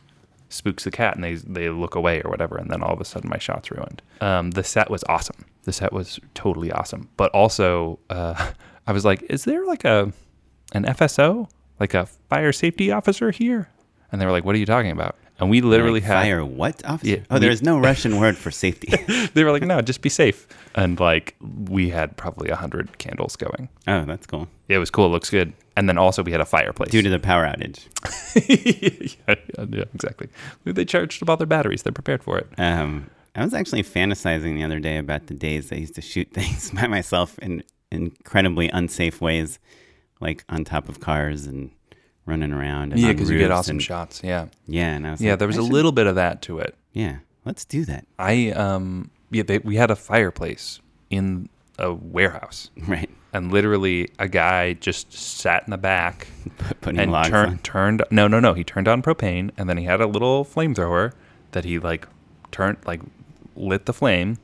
[0.51, 2.57] spooks the cat and they, they look away or whatever.
[2.57, 4.01] And then all of a sudden, my shot's ruined.
[4.19, 5.45] Um, the set was awesome.
[5.63, 7.09] The set was totally awesome.
[7.17, 8.51] But also, uh,
[8.87, 10.11] I was like, is there like a
[10.73, 13.69] an FSO, like a fire safety officer here?
[14.11, 15.15] And they were like, what are you talking about?
[15.41, 17.09] And we literally Like, had fire what officer?
[17.09, 18.93] Yeah, oh, we- there's no Russian word for safety.
[19.33, 20.47] they were like, no, just be safe.
[20.75, 21.35] And like
[21.67, 23.67] we had probably a hundred candles going.
[23.87, 24.47] oh, that's cool.
[24.69, 25.07] It was cool.
[25.07, 25.51] It looks good.
[25.75, 26.91] And then also we had a fireplace.
[26.91, 27.87] Due to the power outage.
[29.27, 30.27] yeah, yeah, yeah, exactly.
[30.63, 31.83] They charged up all their batteries.
[31.83, 32.47] They're prepared for it.
[32.57, 36.31] Um, I was actually fantasizing the other day about the days I used to shoot
[36.33, 39.59] things by myself in incredibly unsafe ways,
[40.19, 41.71] like on top of cars and
[42.31, 42.93] running around.
[42.93, 44.21] And Yeah, because you get awesome and- shots.
[44.23, 45.31] Yeah, Yeah, and I was yeah.
[45.33, 46.75] like, There was I a should- little bit of that to it.
[46.93, 48.05] Yeah, let's do that.
[48.17, 52.69] I um yeah they, we had a fireplace in a warehouse.
[52.87, 56.27] Right, And literally, a guy just sat in the back
[56.81, 57.57] putting and logs turn, on.
[57.59, 61.13] turned no no no he turned on propane and then he had a little flamethrower
[61.51, 62.07] that he like
[62.51, 63.01] turned like
[63.55, 64.37] lit the flame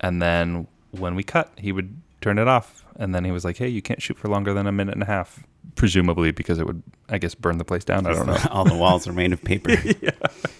[0.00, 3.56] and then when we cut he would turn it off and then he was like
[3.58, 5.42] hey you can't shoot for longer than a minute and a half
[5.74, 8.74] presumably because it would i guess burn the place down i don't know All the
[8.76, 9.76] walls are made of paper.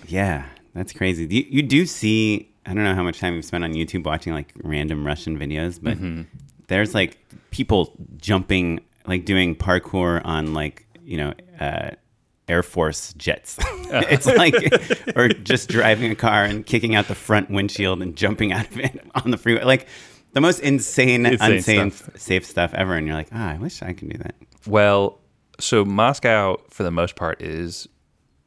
[0.09, 0.45] yeah.
[0.75, 1.27] that's crazy.
[1.31, 2.53] You, you do see.
[2.67, 5.79] I don't know how much time you've spent on YouTube watching like random Russian videos,
[5.83, 6.23] but Mm-hmm.
[6.69, 7.19] there's like
[7.51, 11.35] people jumping, like doing parkour on like you know.
[11.59, 11.91] Uh,
[12.49, 13.59] Air Force jets.
[13.93, 14.55] it's like,
[15.17, 18.77] or just driving a car and kicking out the front windshield and jumping out of
[18.81, 19.63] it on the freeway.
[19.63, 19.87] Like
[20.33, 22.19] the most insane, Insane unsafe, stuff.
[22.19, 22.95] safe stuff ever.
[22.97, 24.35] And you're like, ah, I wish I could do that.
[24.67, 25.19] Well
[25.59, 27.89] so moscow for the most part is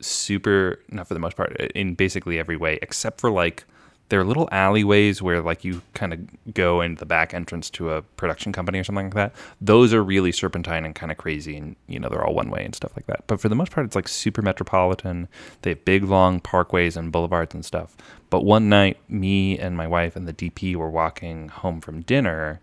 [0.01, 3.65] super not for the most part in basically every way except for like
[4.09, 7.91] there are little alleyways where like you kind of go into the back entrance to
[7.91, 9.33] a production company or something like that.
[9.59, 12.63] Those are really serpentine and kind of crazy and you know they're all one way
[12.63, 13.23] and stuff like that.
[13.25, 15.27] But for the most part it's like super metropolitan.
[15.61, 17.95] They have big long parkways and boulevards and stuff.
[18.29, 22.59] But one night me and my wife and the dp were walking home from dinner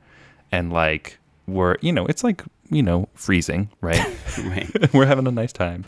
[0.53, 4.01] and like we're you know it's like you know freezing right
[4.45, 4.93] Right.
[4.95, 5.85] we're having a nice time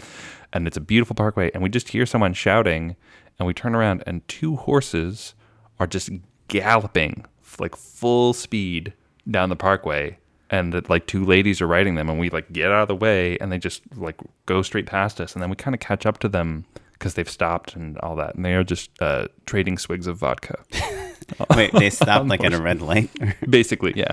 [0.53, 2.97] and it's a beautiful parkway and we just hear someone shouting
[3.39, 5.35] and we turn around and two horses
[5.81, 6.11] are just
[6.49, 7.25] galloping
[7.59, 8.93] like full speed
[9.31, 10.19] down the parkway
[10.51, 12.97] and that like two ladies are riding them and we like get out of the
[12.97, 14.17] way and they just like
[14.47, 16.65] go straight past us and then we kind of catch up to them
[16.95, 20.63] because they've stopped and all that and they are just uh, trading swigs of vodka
[21.57, 23.11] Wait, they stopped like at a red light?
[23.49, 24.13] basically yeah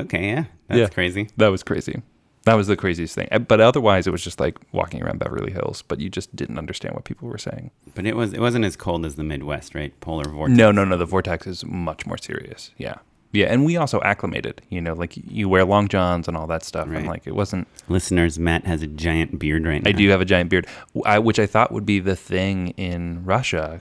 [0.00, 0.44] okay, yeah.
[0.68, 0.88] That's Yeah.
[0.88, 1.28] crazy.
[1.36, 2.02] That was crazy.
[2.44, 3.28] That was the craziest thing.
[3.48, 6.94] But otherwise, it was just like walking around Beverly Hills, but you just didn't understand
[6.94, 7.70] what people were saying.
[7.94, 9.98] But it was it wasn't as cold as the Midwest, right?
[10.00, 10.58] Polar vortex.
[10.58, 10.98] No, no, no.
[10.98, 12.70] The vortex is much more serious.
[12.76, 12.96] Yeah.
[13.32, 13.46] Yeah.
[13.46, 16.86] And we also acclimated, you know, like you wear long johns and all that stuff.
[16.86, 16.98] Right.
[16.98, 19.88] And like it wasn't, Listeners, Matt has a giant beard right now.
[19.88, 23.80] I do have a giant beard, which I thought would be the thing in Russia.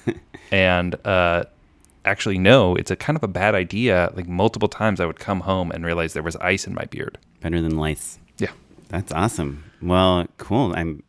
[0.52, 1.44] and, uh,
[2.04, 4.12] actually, no, it's a kind of a bad idea.
[4.14, 7.18] Like multiple times I would come home and realize there was ice in my beard.
[7.40, 8.18] Better than lice.
[8.38, 8.50] Yeah.
[8.88, 9.64] That's awesome.
[9.80, 10.74] Well, cool.
[10.76, 11.02] I'm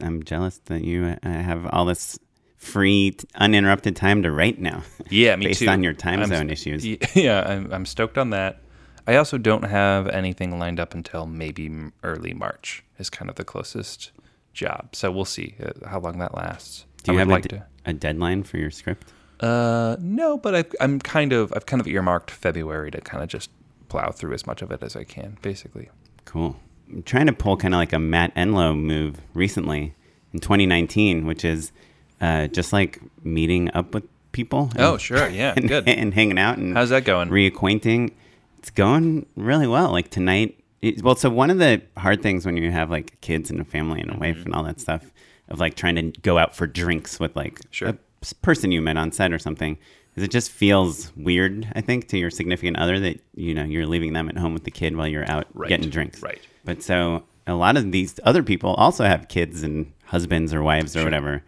[0.00, 2.18] I'm jealous that you uh, have all this
[2.56, 4.82] free, uninterrupted time to write now.
[5.10, 5.68] Yeah, me Based too.
[5.68, 6.84] on your time I'm- zone issues.
[7.14, 8.60] Yeah, I'm, I'm stoked on that.
[9.06, 11.70] I also don't have anything lined up until maybe
[12.02, 14.10] early March is kind of the closest
[14.52, 14.96] job.
[14.96, 16.86] So we'll see uh, how long that lasts.
[17.04, 19.12] Do you have like a d- a deadline for your script?
[19.40, 23.28] Uh, no, but I've, I'm kind of I've kind of earmarked February to kind of
[23.28, 23.50] just
[23.88, 25.90] plow through as much of it as I can, basically.
[26.24, 26.56] Cool.
[26.90, 29.94] I'm trying to pull kind of like a Matt Enlow move recently
[30.32, 31.72] in 2019, which is
[32.20, 34.70] uh, just like meeting up with people.
[34.74, 35.88] and- Oh, sure, yeah, and, good.
[35.88, 37.28] and hanging out and How's that going?
[37.28, 38.12] reacquainting.
[38.58, 39.90] It's going really well.
[39.92, 43.50] Like tonight, it, well, so one of the hard things when you have like kids
[43.50, 44.46] and a family and a wife Mm-hmm.
[44.46, 45.10] and all that stuff
[45.48, 47.88] of like trying to go out for drinks with like Sure.
[47.90, 47.98] a
[48.42, 49.78] person you met on set or something
[50.16, 53.86] is it just feels weird, I think, to your significant other that, you know, you're
[53.86, 56.22] leaving them at home with the kid while you're out Right, getting drinks.
[56.22, 56.40] right.
[56.64, 60.96] But so a lot of these other people also have kids and husbands or wives
[60.96, 61.42] or whatever.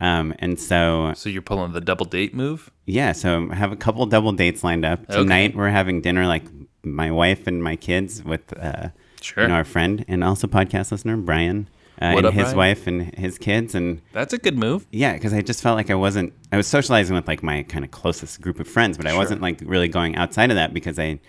[0.00, 2.70] Um, and so So you're pulling the double date move?
[2.86, 5.14] yeah, so I have a couple double dates lined up Okay.
[5.14, 5.54] tonight.
[5.56, 6.44] We're having dinner, like
[6.84, 8.88] my wife and my kids, with uh,
[9.20, 9.44] Sure.
[9.44, 11.68] you know, our friend and also podcast listener Brian
[12.00, 12.56] uh, and up, his Brian?
[12.56, 14.86] wife and his kids, and That's a good move.
[14.90, 16.32] yeah, because I just felt like I wasn't.
[16.50, 19.18] I was socializing with like my kind of closest group of friends, but I Sure.
[19.18, 21.20] wasn't like really going outside of that because I,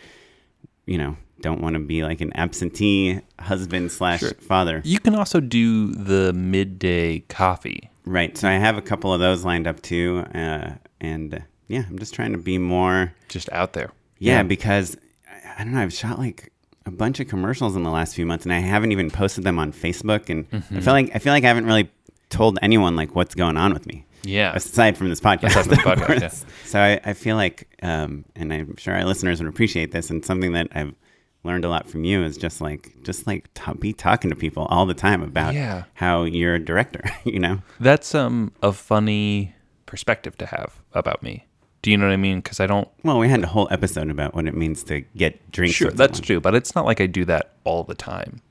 [0.86, 4.34] you know, don't want to be like an absentee husband slash Sure.
[4.36, 4.82] father.
[4.86, 7.89] You can also do the midday coffee.
[8.06, 8.38] Right.
[8.38, 10.71] So I have a couple of those lined up too, uh,
[11.02, 13.13] and uh, yeah, I'm just trying to be more.
[13.30, 13.91] Just out there.
[14.19, 14.95] Yeah, because
[15.28, 15.82] I- I don't know.
[15.82, 16.52] I've shot like
[16.86, 19.58] a bunch of commercials in the last few months, and I haven't even posted them
[19.60, 20.30] on Facebook.
[20.30, 20.78] And Mm-hmm.
[20.78, 21.89] I feel like I feel like I haven't really
[22.30, 24.06] told anyone like what's going on with me.
[24.26, 24.54] Yeah.
[24.56, 25.52] aside from this podcast.
[25.52, 26.46] From the podcast, course.
[26.65, 30.24] So I, I feel like, um, and I'm sure our listeners would appreciate this, and
[30.26, 30.93] something that I've
[31.43, 34.63] learned a lot from you is just like, just like t- be talking to people
[34.69, 35.84] all the time about Yeah.
[35.93, 37.04] how you're a director.
[37.26, 39.54] You know, That's um a funny
[39.86, 41.46] perspective to have about me.
[41.84, 42.38] Do you know what I mean?
[42.39, 42.88] Because I don't.
[43.04, 45.76] well, we had a whole episode about what it means to get drinks.
[45.76, 46.26] Sure, that's someone.
[46.26, 48.41] true, but it's not like I do that all the time.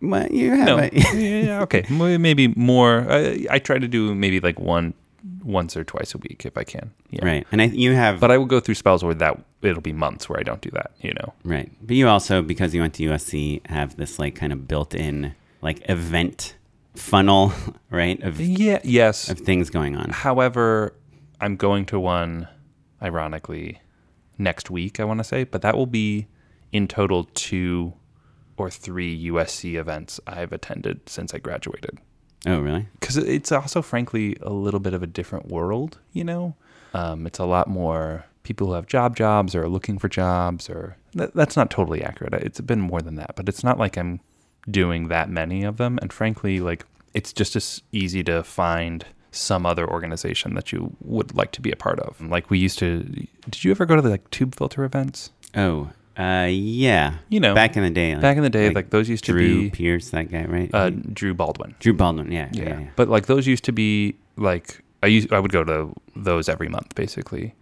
[0.00, 3.06] Well, you have No, a- yeah, okay, maybe more.
[3.10, 4.94] I, I try to do maybe like one,
[5.44, 6.90] once or twice a week if I can.
[7.10, 7.24] Yeah.
[7.24, 9.92] right, and I, you have, But I will go through spells where that it'll be
[9.92, 10.90] months where I don't do that.
[11.00, 11.32] You know.
[11.44, 15.34] right, but you also because you went to USC have this like kind of built-in
[15.62, 16.56] like event
[16.94, 17.52] funnel,
[17.90, 18.80] right, of Yeah.
[18.84, 19.30] Yes.
[19.30, 20.10] of things going on.
[20.10, 20.92] However,
[21.40, 22.48] I'm going to one,
[23.02, 23.80] ironically,
[24.38, 26.26] next week, I want to say, but that will be
[26.72, 27.94] in total two
[28.56, 31.98] or three USC events I've attended since I graduated.
[32.46, 32.88] Oh, really?
[32.98, 36.54] Because it's also, frankly, a little bit of a different world, you know?
[36.94, 40.68] Um, it's a lot more people who have job jobs or are looking for jobs,
[40.68, 42.34] or that, that's not totally accurate.
[42.34, 44.20] It's been more than that, but it's not like I'm
[44.68, 45.98] doing that many of them.
[46.02, 46.84] And frankly, like,
[47.14, 51.72] it's just as easy to find some other organization that you would like to be
[51.72, 52.20] a part of.
[52.20, 53.02] Like, we used to,
[53.50, 55.30] did you ever go to the like Tubefilter events?
[55.56, 57.14] Oh, uh, yeah.
[57.30, 58.14] You know, back in the day.
[58.14, 60.70] back in the day, like, those used to Drew be Pierce, that guy, right?
[60.74, 61.74] uh, Drew Baldwin.
[61.80, 62.30] Drew Baldwin.
[62.30, 62.68] Yeah, yeah, yeah.
[62.68, 62.80] yeah.
[62.80, 62.90] yeah.
[62.96, 66.68] But like those used to be like I used I would go to those every
[66.68, 67.54] month basically.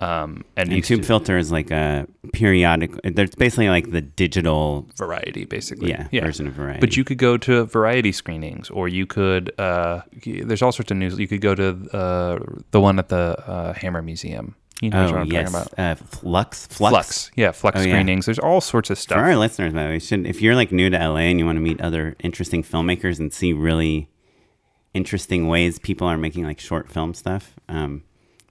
[0.00, 2.90] Um, and, And Tube to- Filter is like a periodic.
[3.04, 5.90] It's basically like the digital, variety basically.
[5.90, 6.80] yeah, version of Variety.
[6.80, 9.52] But you could go to variety screenings, or you could.
[9.60, 11.18] Uh, there's all sorts of news.
[11.18, 12.38] You could go to uh,
[12.70, 14.54] the one at the uh, Hammer Museum.
[14.80, 15.78] You know what oh I'm yes, talking about?
[15.78, 16.90] uh, Flux, Flux.
[16.90, 17.30] Flux.
[17.36, 17.92] Yeah, Flux Oh, yeah.
[17.92, 18.24] screenings.
[18.24, 19.18] There's all sorts of stuff.
[19.18, 21.44] For our listeners, by the way, should if you're like new to LA and you
[21.44, 24.08] want to meet other interesting filmmakers and see really
[24.94, 28.02] interesting ways people are making like short film stuff, um,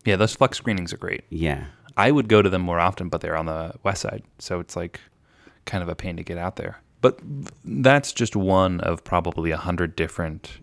[0.10, 1.24] Yeah, those Flux screenings are great.
[1.30, 1.66] yeah,
[1.98, 4.76] I would go to them more often, but they're on the west side, so it's
[4.76, 5.00] like
[5.66, 6.82] kind of a pain to get out there.
[7.02, 7.20] But
[7.66, 10.60] that's just one of probably a hundred different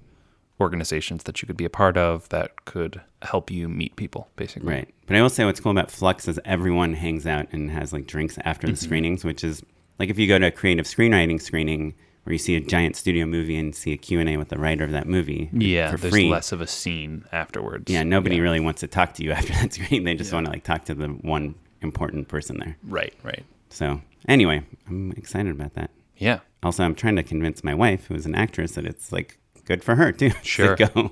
[0.61, 4.69] organizations that you could be a part of that could help you meet people, basically.
[4.73, 4.89] right.
[5.07, 8.07] But I will say what's cool about Flux is everyone hangs out and has like
[8.07, 8.75] drinks after Mm-hmm.
[8.75, 9.63] the screenings, which is
[9.99, 11.95] like if you go to a creative screenwriting screening
[12.27, 14.91] where you see a giant studio movie and see a Q&A with the writer of
[14.91, 16.29] that movie Yeah, for there's free.
[16.29, 17.91] less of a scene afterwards.
[17.91, 18.43] Yeah, nobody Yeah.
[18.43, 20.03] really wants to talk to you after that screen.
[20.03, 22.77] They just want to like talk to the one important person there.
[22.83, 23.45] Right, right.
[23.71, 25.91] So anyway, I'm excited about that.
[26.17, 26.41] Yeah.
[26.65, 29.85] Also, I'm trying to convince my wife, who is an actress, that it's like good
[29.85, 30.33] for her too.
[30.43, 30.75] Sure.
[30.75, 31.11] to go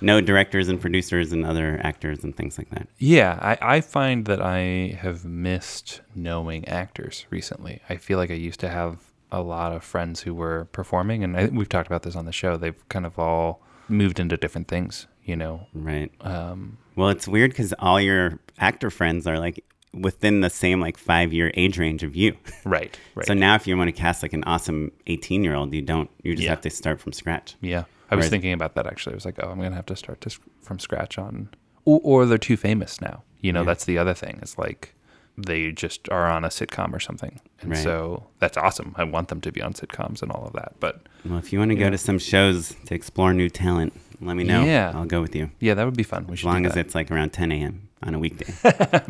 [0.00, 2.86] know directors and producers and other actors and things like that.
[2.98, 7.80] Yeah, I, I find that I have missed knowing actors recently.
[7.88, 8.98] I feel like I used to have
[9.32, 12.32] a lot of friends who were performing, and I, we've talked about this on the
[12.32, 12.56] show.
[12.56, 15.66] They've kind of all moved into different things, you know.
[15.74, 16.12] Right.
[16.20, 19.64] Um, Well, it's weird because all your actor friends are like
[19.94, 22.36] within the same like five year age range of you.
[22.64, 23.26] right, right.
[23.26, 26.08] So now, if you want to cast like an awesome 18 year old, you don't.
[26.22, 26.50] You just Yeah.
[26.50, 27.56] have to start from scratch.
[27.60, 29.14] yeah, I was Whereas- thinking about that actually.
[29.14, 31.48] I was like, oh, I'm gonna have to start this from scratch on,
[31.86, 33.22] or, or they're too famous now.
[33.40, 33.66] You know, Yeah.
[33.66, 34.38] that's the other thing.
[34.42, 34.94] It's like
[35.38, 37.82] they just are on a sitcom or something, and Right.
[37.82, 38.94] so that's awesome.
[38.96, 40.74] I want them to be on sitcoms and all of that.
[40.80, 44.36] But Well, if you want to go to some shows to explore new talent, let
[44.36, 44.62] me know.
[44.64, 44.92] Yeah.
[44.94, 45.50] I'll go with you.
[45.60, 46.26] yeah, that would be fun.
[46.26, 47.88] We As long as it's like around 10 a.m.
[48.02, 48.52] on a weekday.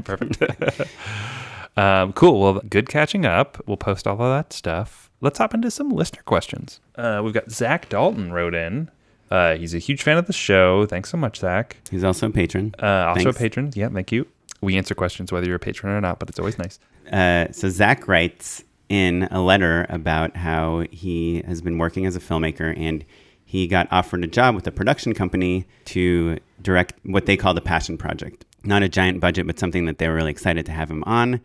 [0.05, 0.41] Perfect.
[1.77, 2.41] um, cool.
[2.41, 3.63] Well, good catching up.
[3.67, 5.11] We'll post all of that stuff.
[5.21, 6.81] Let's hop into some listener questions.
[6.97, 8.91] Uh, we've got Zach Dalton wrote in.
[9.31, 10.85] Uh, he's a huge fan of the show.
[10.87, 11.77] Thanks so much, Zach.
[11.91, 12.75] He's also a patron.
[12.83, 13.37] Uh, also Thanks.
[13.37, 13.71] a patron.
[13.75, 14.27] Yeah, thank you.
[14.62, 16.79] We answer questions whether you're a patron or not, but it's always nice.
[17.11, 22.20] Uh, so Zach writes in a letter about how he has been working as a
[22.20, 23.05] filmmaker and
[23.44, 27.61] he got offered a job with a production company to direct what they call the
[27.61, 28.46] passion project.
[28.64, 31.40] Not a giant budget, but something that they were really excited to have him on.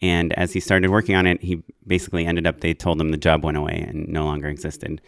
[0.00, 3.18] And as he started working on it, he basically ended up, they told him the
[3.18, 5.00] job went away and no longer existed.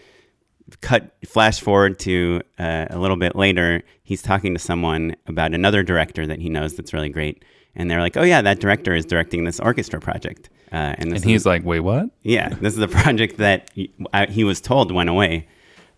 [0.81, 3.83] Cut flash forward to uh, a little bit later.
[4.03, 8.01] He's talking to someone about another director that he knows that's really great, and they're
[8.01, 11.65] like, "Oh yeah, that director is directing this orchestra project." Uh, and, and he's like,
[11.65, 13.93] "Wait, what?" Yeah, this is a project that he,
[14.29, 15.49] he was told went away,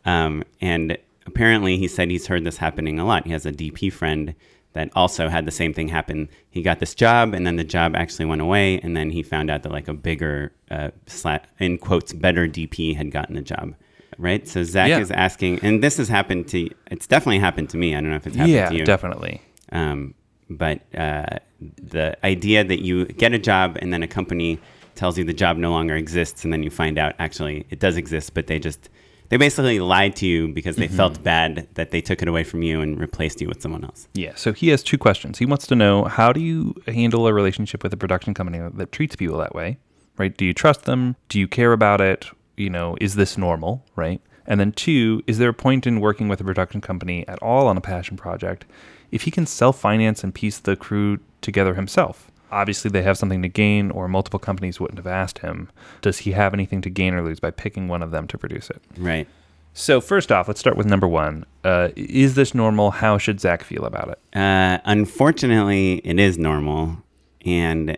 [0.05, 3.25] um, and apparently he said he's heard this happening a lot.
[3.25, 4.35] He has a DP friend
[4.75, 6.29] that also had the same thing happen.
[6.51, 9.51] He got this job, and then the job actually went away, and then he found
[9.51, 13.75] out that like a bigger, uh, slat, in quotes, better DP had gotten the job.
[14.18, 14.46] Right.
[14.46, 14.98] So Zach yeah.
[14.98, 16.70] is asking, and this has happened to.
[16.90, 17.94] It's definitely happened to me.
[17.94, 18.81] I don't know if it's happened yeah, to you.
[18.81, 19.42] Yeah, definitely.
[19.72, 20.14] Um,
[20.50, 24.61] but uh, the idea that you get a job and then a company
[24.94, 27.96] tells you the job no longer exists, and then you find out actually it does
[27.96, 28.88] exist, but they just
[29.31, 30.96] they basically lied to you because they mm-hmm.
[30.96, 34.07] felt bad that they took it away from you and replaced you with someone else.
[34.14, 34.35] Yeah.
[34.37, 35.38] So he has two questions.
[35.38, 38.92] He wants to know how do you handle a relationship with a production company that
[38.92, 39.79] treats people that way,
[40.18, 40.37] right?
[40.37, 41.16] Do you trust them?
[41.29, 42.31] Do you care about it?
[42.57, 44.21] You know, is this normal, right?
[44.47, 47.67] And then two, is there a point in working with a production company at all
[47.67, 48.67] on a passion project
[49.11, 52.31] if he can self finance and piece the crew together himself?
[52.55, 55.69] obviously they have something to gain, or multiple companies wouldn't have asked him.
[56.01, 58.71] Does he have anything to gain or lose by picking one of them to produce
[58.71, 58.81] it?
[58.97, 59.27] Right.
[59.75, 61.45] So first off, let's start with number one.
[61.64, 62.93] Uh, is this normal?
[62.93, 64.38] How should Zach feel about it?
[64.38, 66.99] Uh, unfortunately, it is normal,
[67.45, 67.97] and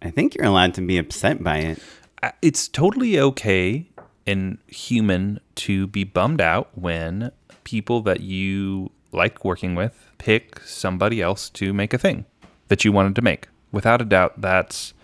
[0.00, 1.82] I think you're allowed to be upset by it.
[2.22, 3.88] Uh, it's totally okay
[4.26, 7.30] and human to be bummed out when
[7.64, 12.24] people that you like working with pick somebody else to make a thing
[12.68, 14.94] that you wanted to make without a doubt, that's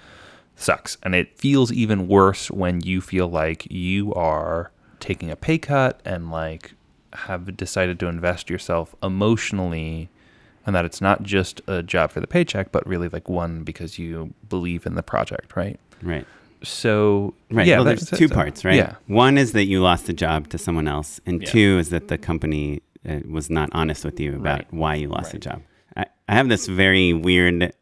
[0.56, 0.96] sucks.
[1.02, 6.00] And it feels even worse when you feel like you are taking a pay cut
[6.04, 6.74] and like
[7.12, 10.08] have decided to invest yourself emotionally
[10.64, 13.98] and that it's not just a job for the paycheck, but really like one because
[13.98, 15.78] you believe in the project, right?
[16.00, 16.26] Right.
[16.64, 17.66] So right.
[17.66, 18.76] yeah, well, there's two parts, right?
[18.76, 18.96] Yeah.
[19.06, 21.50] One is that you lost the job to someone else, and yeah.
[21.50, 24.72] two is that the company uh, was not honest with you about right.
[24.72, 25.32] why you lost right.
[25.32, 25.62] the job.
[25.96, 27.72] I, I have this very weird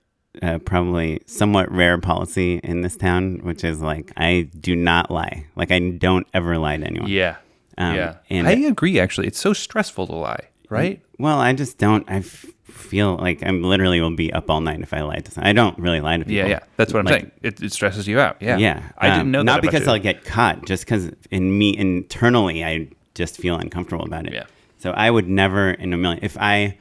[0.43, 5.47] uh, probably somewhat rare policy in this town, which is like I do not lie.
[5.57, 7.11] Like I don't ever lie to anyone.
[7.11, 7.37] Yeah.
[7.79, 8.17] Um, yeah.
[8.29, 9.01] And I agree.
[9.01, 11.03] Actually, it's so stressful to lie, right?
[11.19, 12.09] Well, I just don't.
[12.11, 15.31] I f- feel like I'm literally will be up all night if I lie to
[15.31, 15.49] someone.
[15.49, 16.35] I don't really lie to people.
[16.35, 16.61] Yeah, yeah.
[16.77, 17.33] That's what I'm like, saying.
[17.43, 18.37] It, it, stresses you out.
[18.41, 18.57] Yeah.
[18.57, 18.83] Yeah.
[18.99, 19.43] I didn't um, know.
[19.43, 24.27] Not because I'll get caught, just because in me internally I just feel uncomfortable about
[24.27, 24.33] it.
[24.33, 24.45] Yeah.
[24.79, 26.79] So I would never in a million if I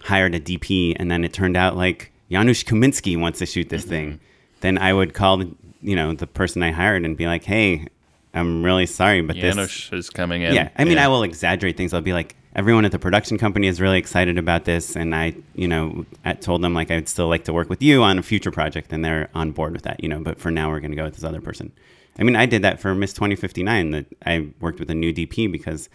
[0.00, 3.82] hired a DP and then it turned out like Janusz Kaminski wants to shoot this
[3.82, 3.90] mm-hmm.
[3.90, 4.20] thing,
[4.60, 7.86] then I would call the, you know the person I hired and be like, hey,
[8.32, 10.54] I'm really sorry, but Janusz this is coming in.
[10.54, 11.04] Yeah, I mean, yeah.
[11.04, 11.94] I will exaggerate things.
[11.94, 15.34] I'll be like, everyone at the production company is really excited about this, and I,
[15.54, 18.22] you know, I told them like I'd still like to work with you on a
[18.22, 20.20] future project, and they're on board with that, you know.
[20.20, 21.72] But for now, we're going to go with this other person.
[22.18, 23.90] I mean, I did that for Miss 2059.
[23.90, 25.88] That I worked with a new DP because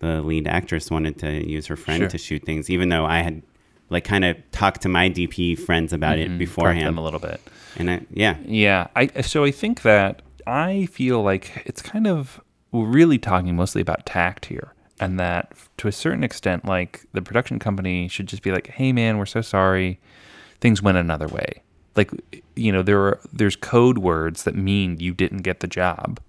[0.00, 2.08] the lead actress wanted to use her friend sure.
[2.08, 3.42] to shoot things, even though I had
[3.90, 6.34] like kind of talked to my DP friends about mm-hmm.
[6.34, 6.86] it beforehand.
[6.86, 7.40] them a little bit.
[7.76, 8.36] And I, yeah.
[8.44, 8.88] Yeah.
[8.94, 12.40] I, so I think that I feel like it's kind of
[12.70, 14.74] we're really talking mostly about tact here.
[15.00, 18.92] And that to a certain extent, like the production company should just be like, hey
[18.92, 20.00] man, we're so sorry.
[20.60, 21.62] Things went another way.
[21.96, 22.10] Like,
[22.56, 26.20] you know, there are there's code words that mean you didn't get the job.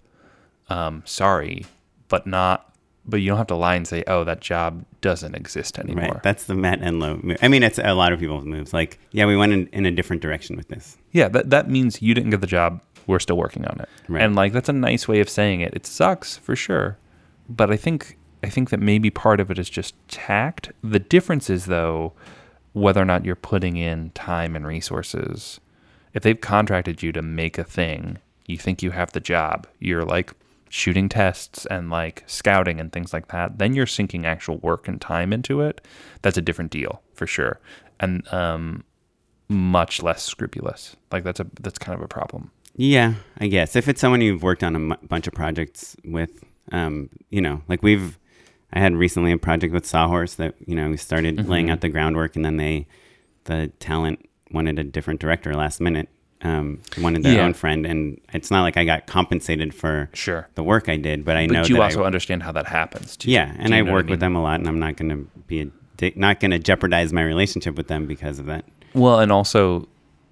[0.69, 1.65] Um, sorry,
[2.09, 2.69] but not
[3.09, 6.23] but you don't have to lie and say, "Oh, that job doesn't exist anymore." Right.
[6.23, 7.37] That's the Matt Enlow move.
[7.41, 8.73] I mean, it's a lot of people's moves.
[8.73, 10.97] Like, yeah, we went in, in a different direction with this.
[11.11, 12.81] Yeah, that that means you didn't get the job.
[13.07, 13.89] We're still working on it.
[14.07, 14.21] Right.
[14.21, 15.73] And like, that's a nice way of saying it.
[15.73, 16.97] It sucks for sure,
[17.47, 20.71] but I think I think that maybe part of it is just tact.
[20.83, 22.13] The difference is though
[22.73, 25.59] whether or not you're putting in time and resources.
[26.13, 29.67] If they've contracted you to make a thing, you think you have the job.
[29.79, 30.33] You're like
[30.69, 35.01] shooting tests and like scouting and things like that, then you're sinking actual work and
[35.01, 35.85] time into it.
[36.21, 37.59] That's a different deal for sure,
[37.99, 38.83] and um,
[39.49, 40.95] much less scrupulous.
[41.11, 42.51] Like that's a that's kind of a problem.
[42.75, 46.43] Yeah, I guess if it's someone you've worked on a m- bunch of projects with,
[46.71, 48.17] um, you know, like we've,
[48.71, 51.49] I had recently a project with Sawhorse that you know we started mm-hmm.
[51.49, 52.87] laying out the groundwork, and then they,
[53.45, 56.09] the talent wanted a different director last minute,
[56.41, 57.43] um, wanted their yeah.
[57.45, 61.25] own friend, and it's not like I got compensated for sure the work I did,
[61.25, 63.17] but I but know you also I, understand how that happens.
[63.17, 63.31] Too.
[63.31, 64.09] Yeah, and I work I mean?
[64.11, 67.11] with them a lot, and I'm not going to be a, not going to jeopardize
[67.11, 68.65] my relationship with them because of that.
[68.93, 69.87] Well, and also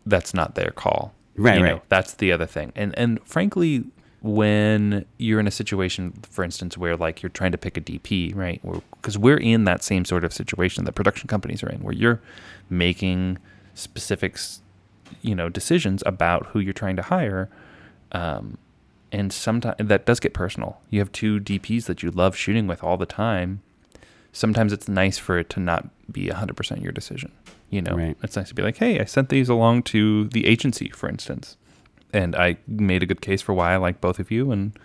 [0.06, 1.58] that's not their call, right?
[1.58, 1.76] You right.
[1.76, 3.84] Know, that's the other thing, and and frankly,
[4.28, 8.36] when you're in a situation, for instance, where like you're trying to pick a DP,
[8.36, 8.62] right?
[8.92, 12.22] Because we're in that same sort of situation that production companies are in, where you're
[12.70, 13.38] making
[13.74, 14.38] specific,
[15.22, 17.50] you know decisions about who you're trying to hire
[18.12, 18.58] um,
[19.12, 20.82] and sometimes that does get personal.
[20.90, 23.62] You have two DPs that you love shooting with all the time.
[24.34, 27.32] Sometimes it's nice for it to not be 100% your decision.
[27.70, 28.18] You know, Right.
[28.24, 31.57] it's nice to be like, hey, I sent these along to the agency, for instance,
[32.14, 34.78] and I made a good case for why I like both of you, and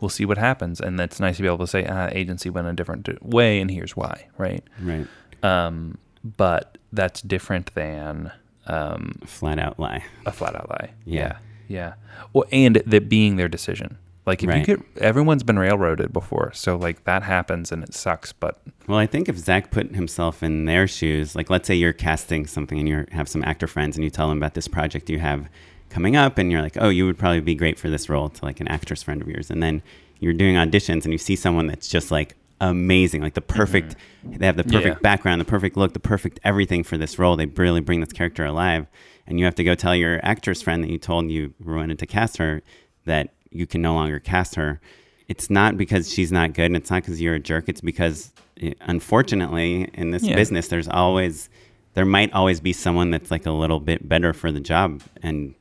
[0.00, 0.80] we'll see what happens.
[0.80, 3.70] And that's nice to be able to say, ah, agency went a different way, and
[3.70, 4.62] here's why, right?
[4.80, 5.06] Right.
[5.42, 8.32] Um, but that's different than
[8.66, 10.04] um, Flat out lie.
[10.26, 10.90] a flat out lie.
[11.04, 11.20] Yeah.
[11.20, 11.38] Yeah.
[11.68, 11.94] Yeah.
[12.32, 13.98] Well, and that being their decision.
[14.26, 14.58] Like if Right.
[14.68, 18.32] you get everyone's been railroaded before, so like that happens and it sucks.
[18.32, 21.94] But Well, I think if Zach put himself in their shoes, like let's say you're
[21.94, 25.08] casting something and you have some actor friends and you tell them about this project
[25.08, 25.48] you have
[25.90, 28.44] coming up, and you're like, oh, you would probably be great for this role to
[28.44, 29.82] like an actress friend of yours, and then
[30.20, 33.94] you're doing auditions and you see someone that's just like amazing, like the perfect,
[34.38, 35.00] they have the perfect Yeah.
[35.02, 37.36] background, the perfect look, the perfect everything for this role.
[37.36, 38.86] They really bring this character alive,
[39.26, 42.06] and you have to go tell your actress friend that you told you wanted to
[42.06, 42.62] cast her
[43.04, 44.80] that you can no longer cast her.
[45.28, 47.68] It's not because she's not good, and it's not because you're a jerk.
[47.68, 50.34] It's because, eh, unfortunately, in this Yeah.
[50.34, 51.48] business, there's always,
[51.94, 55.54] there might always be someone that's like a little bit better for the job, and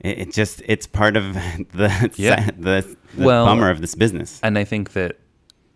[0.00, 2.50] it, it just, it's part of the Yeah.
[2.58, 4.40] the, the Well, bummer of this business.
[4.42, 5.18] and I think that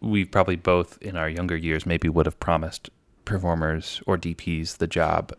[0.00, 2.90] we probably both in our younger years maybe would have promised
[3.24, 5.32] performers or DPs the job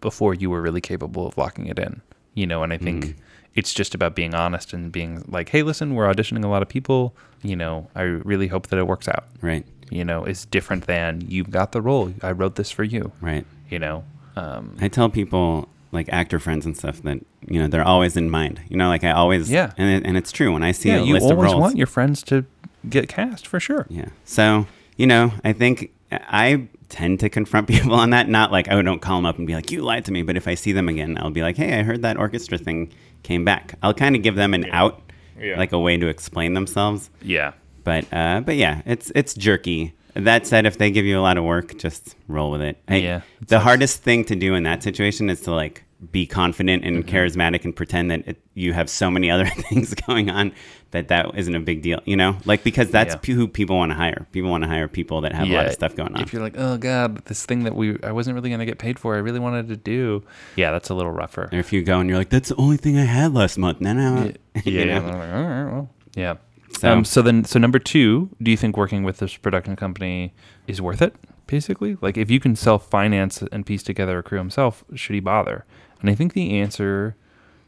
[0.00, 2.00] before you were really capable of locking it in.
[2.34, 3.14] You know, and I think Mhm.
[3.56, 6.68] it's just about being honest and being like, hey, listen, we're auditioning a lot of
[6.68, 7.16] people.
[7.42, 9.24] You know, I really hope that it works out.
[9.42, 12.12] Right, You know, it's different than you've got the role.
[12.22, 13.10] I wrote this for you.
[13.20, 13.44] right.
[13.68, 14.04] You know,
[14.36, 17.18] um, I tell people like actor friends and stuff that
[17.48, 18.60] you know they're always in mind.
[18.68, 19.72] You know, like I always Yeah.
[19.78, 21.60] and it, and it's true when I see yeah, a you list of always roles.
[21.60, 22.44] want your friends to
[22.88, 23.86] get cast for sure.
[23.88, 24.08] Yeah.
[24.24, 24.66] So,
[24.96, 28.28] you know, I think I tend to confront people on that.
[28.28, 30.22] Not like, I don't call them up and be like, you lied to me.
[30.22, 32.90] But if I see them again, I'll be like, hey, I heard that orchestra thing
[33.22, 33.74] came back.
[33.82, 35.02] I'll kind of give them an out,
[35.38, 35.58] Yeah.
[35.58, 37.10] like a way to explain themselves.
[37.22, 37.52] Yeah.
[37.84, 39.94] But, uh, but yeah, it's it's jerky.
[40.18, 42.76] That said, if they give you a lot of work, just roll with it.
[42.88, 43.64] I- Yeah, it The sucks.
[43.64, 47.16] hardest thing to do in that situation is to like be confident and Mm-hmm.
[47.16, 50.52] charismatic and pretend that it, you have so many other things going on
[50.92, 52.00] that that isn't a big deal.
[52.04, 53.20] You know, like because that's Yeah.
[53.22, 54.26] p- who people want to hire.
[54.32, 56.22] People want to hire people that have a lot of stuff going on.
[56.22, 58.98] If you're like, oh god, this thing that we I wasn't really gonna get paid
[58.98, 60.22] for, I really wanted to do.
[60.56, 61.48] Yeah, that's a little rougher.
[61.52, 63.80] Or if you go and you're like, that's the only thing I had last month.
[63.80, 64.32] No, no.
[64.64, 64.98] Yeah, yeah.
[65.00, 66.34] like, all right, well, yeah.
[66.70, 70.34] So- um, so then, so number two, do you think working with this production company
[70.66, 71.14] is worth it?
[71.46, 75.20] Basically, like if you can self finance and piece together a crew himself, should he
[75.20, 75.64] bother?
[76.00, 77.16] And I think the answer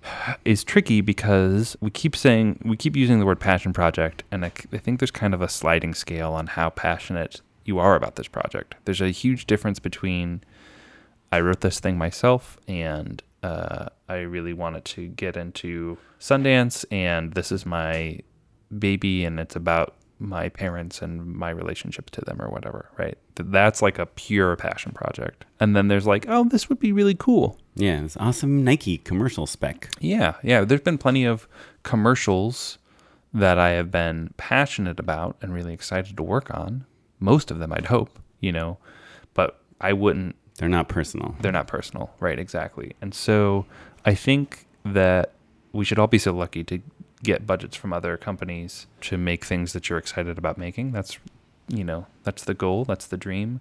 [0.45, 4.51] is tricky because we keep saying we keep using the word passion project, and I
[4.51, 8.75] think there's kind of a sliding scale on how passionate you are about this project.
[8.85, 10.43] There's a huge difference between
[11.33, 17.33] I wrote this thing myself, and uh, I really wanted to get into Sundance, and
[17.33, 18.21] this is my
[18.79, 23.17] baby, and it's about my parents and my relationship to them, or whatever, right?
[23.37, 25.47] That's like a pure passion project.
[25.59, 27.59] And then there's like, oh, this would be really cool.
[27.75, 29.89] Yeah, it's awesome Nike commercial spec.
[29.99, 30.65] Yeah, yeah.
[30.65, 31.49] There's been plenty of
[31.83, 32.77] commercials
[33.33, 36.85] that I have been passionate about and really excited to work on.
[37.19, 38.77] Most of them, I'd hope, you know,
[39.35, 41.35] but I wouldn't They're not personal.
[41.41, 42.39] they're not personal, right?
[42.39, 42.95] Exactly.
[43.01, 43.67] And so
[44.05, 45.33] I think that
[45.73, 46.81] we should all be so lucky to
[47.23, 50.93] get budgets from other companies to make things that you're excited about making.
[50.93, 51.19] That's,
[51.69, 53.61] you know, that's the goal, that's the dream.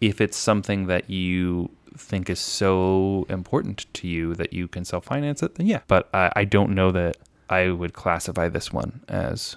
[0.00, 5.04] If it's something that you think is so important to you that you can self
[5.04, 5.80] finance it, then yeah.
[5.88, 7.16] But I, I don't know that
[7.48, 9.56] I would classify this one as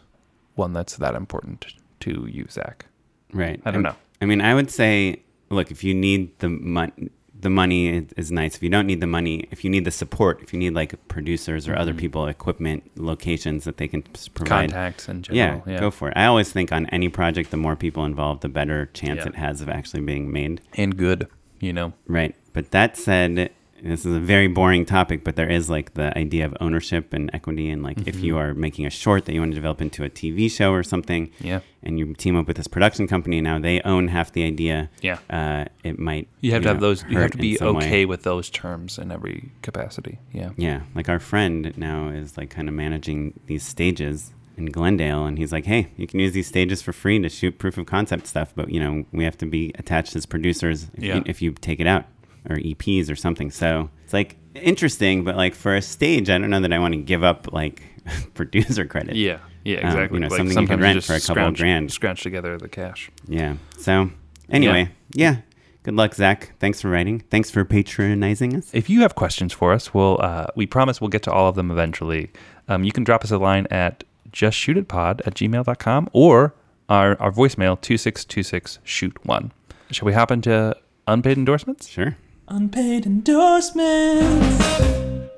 [0.55, 2.85] one that's that important to you, Zach.
[3.31, 3.61] Right.
[3.65, 3.99] I don't I'm- know.
[4.21, 7.09] I mean, I would say, look, if you need the money,
[7.43, 8.55] the money is, nice.
[8.55, 11.07] If you don't need the money, if you need the support, if you need like
[11.07, 11.99] producers or other mm-hmm.
[11.99, 14.01] people, equipment, locations that they can
[14.33, 15.61] provide, Contacts and yeah.
[15.67, 15.79] Yeah.
[15.79, 16.17] go for it.
[16.17, 19.27] I always think on any project, the more people involved, the better chance Yeah.
[19.27, 20.61] it has of actually being made.
[20.73, 21.27] and good,
[21.59, 21.93] you know.
[22.07, 22.35] Right.
[22.53, 23.51] But that said,
[23.83, 27.29] this is a very boring topic, but there is like the idea of ownership and
[27.33, 27.69] equity.
[27.69, 28.23] And like if Mm-hmm.
[28.25, 30.83] you are making a short that you want to develop into a TV show or
[30.83, 31.59] something, Yeah.
[31.83, 34.89] and you team up with this production company, now they own half the idea.
[35.01, 35.17] Yeah.
[35.29, 36.27] Uh, it might.
[36.41, 37.03] You have to have those.
[37.09, 37.85] You have to be some way.
[37.85, 40.19] okay with those terms in every capacity.
[40.31, 40.51] Yeah.
[40.57, 40.81] Yeah.
[40.95, 45.51] Like our friend now is like kind of managing these stages in Glendale, and he's
[45.51, 48.53] like, "Hey, you can use these stages for free to shoot proof of concept stuff,
[48.55, 51.15] but you know we have to be attached as producers if, Yeah.
[51.15, 52.05] you, if you take it out
[52.49, 56.49] or EPs or something." So it's like interesting, but like for a stage, I don't
[56.49, 57.81] know that I want to give up like
[58.33, 59.15] producer credit.
[59.15, 59.39] Yeah.
[59.63, 59.77] Yeah.
[59.79, 60.15] Um, Exactly.
[60.15, 61.91] you know, Like, something you can rent just for a couple scrounge, grand.
[61.91, 63.09] Scrounge together the cash.
[63.27, 63.55] Yeah.
[63.77, 64.09] So
[64.49, 65.37] anyway, yeah.
[65.83, 66.53] Good luck, Zach.
[66.59, 67.19] Thanks for writing.
[67.29, 68.69] Thanks for patronizing us.
[68.73, 71.55] If you have questions for us, we'll uh, we promise we'll get to all of
[71.55, 72.31] them eventually.
[72.69, 76.55] Um, you can drop us a line at justshootitpod at gmail.com or
[76.89, 79.51] our, our voicemail 2626 shoot one.
[79.91, 80.75] Shall we hop into
[81.07, 81.87] unpaid endorsements?
[81.89, 82.15] Sure.
[82.49, 84.63] Unpaid endorsements.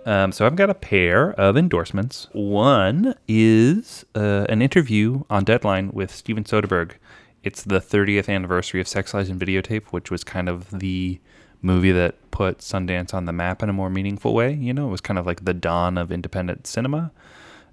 [0.06, 2.28] Um, so I've got a pair of endorsements.
[2.32, 6.94] One is uh, an interview on Deadline with Steven Soderbergh.
[7.44, 11.20] It's the 30th anniversary of Sex Lies and Videotape, which was kind of the
[11.62, 14.54] movie that put Sundance on the map in a more meaningful way.
[14.54, 17.12] You know, it was kind of like the dawn of independent cinema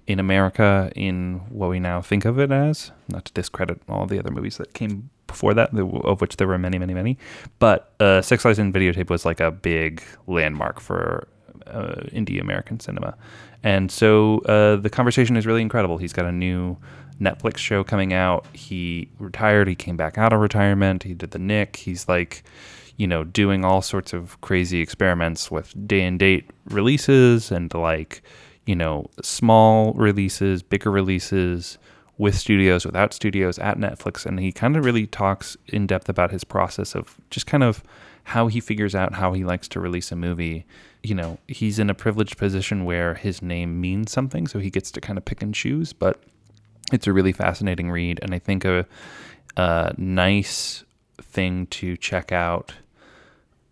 [0.05, 2.91] in America in what we now think of it as.
[3.07, 5.69] Not to discredit all the other movies that came before that,
[6.11, 7.17] of which there were many, many, many.
[7.57, 11.27] But uh, Sex Lies and Videotape was like a big landmark for
[11.65, 13.17] uh, indie American cinema.
[13.63, 15.97] And so uh, the conversation is really incredible.
[15.97, 16.77] He's got a new
[17.19, 18.45] Netflix show coming out.
[18.53, 19.67] He retired.
[19.67, 21.01] He came back out of retirement.
[21.03, 21.77] He did the Knick.
[21.77, 22.43] He's like,
[22.97, 28.21] you know, doing all sorts of crazy experiments with day and date releases and like,
[28.67, 31.79] you know, small releases, bigger releases
[32.17, 34.25] with studios, without studios at Netflix.
[34.25, 37.83] And he kind of really talks in depth about his process of just kind of
[38.25, 40.65] how he figures out how he likes to release a movie.
[41.01, 44.91] You know, he's in a privileged position where his name means something, so he gets
[44.91, 45.91] to kind of pick and choose.
[45.91, 46.21] But
[46.91, 48.85] it's a really fascinating read, and I think a,
[49.57, 50.83] a nice
[51.21, 52.73] thing to check out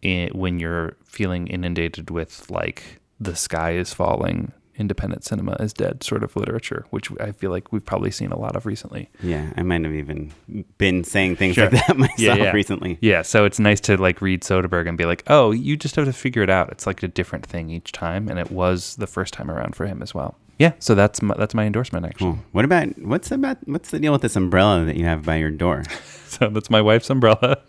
[0.02, 4.52] in, when you're feeling inundated with like the sky is falling
[4.82, 8.38] independent cinema is dead sort of literature, which I feel like we've probably seen a
[8.38, 9.10] lot of recently.
[9.24, 10.34] Yeah, I might have even
[10.78, 11.70] been saying things sure.
[11.70, 12.52] like that myself yeah, yeah.
[12.52, 12.98] recently.
[13.00, 16.06] Yeah, so it's nice to like read Soderbergh and be like, oh, you just have
[16.06, 16.70] to figure it out.
[16.72, 19.86] It's like a different thing each time, and it was the first time around for
[19.86, 20.36] him as well.
[20.62, 22.34] Yeah, so that's my, that's my endorsement actually.
[22.34, 22.40] Cool.
[22.52, 25.50] What about what's about what's the deal with this umbrella that you have by your
[25.50, 25.84] door?
[26.28, 27.58] so that's my wife's umbrella.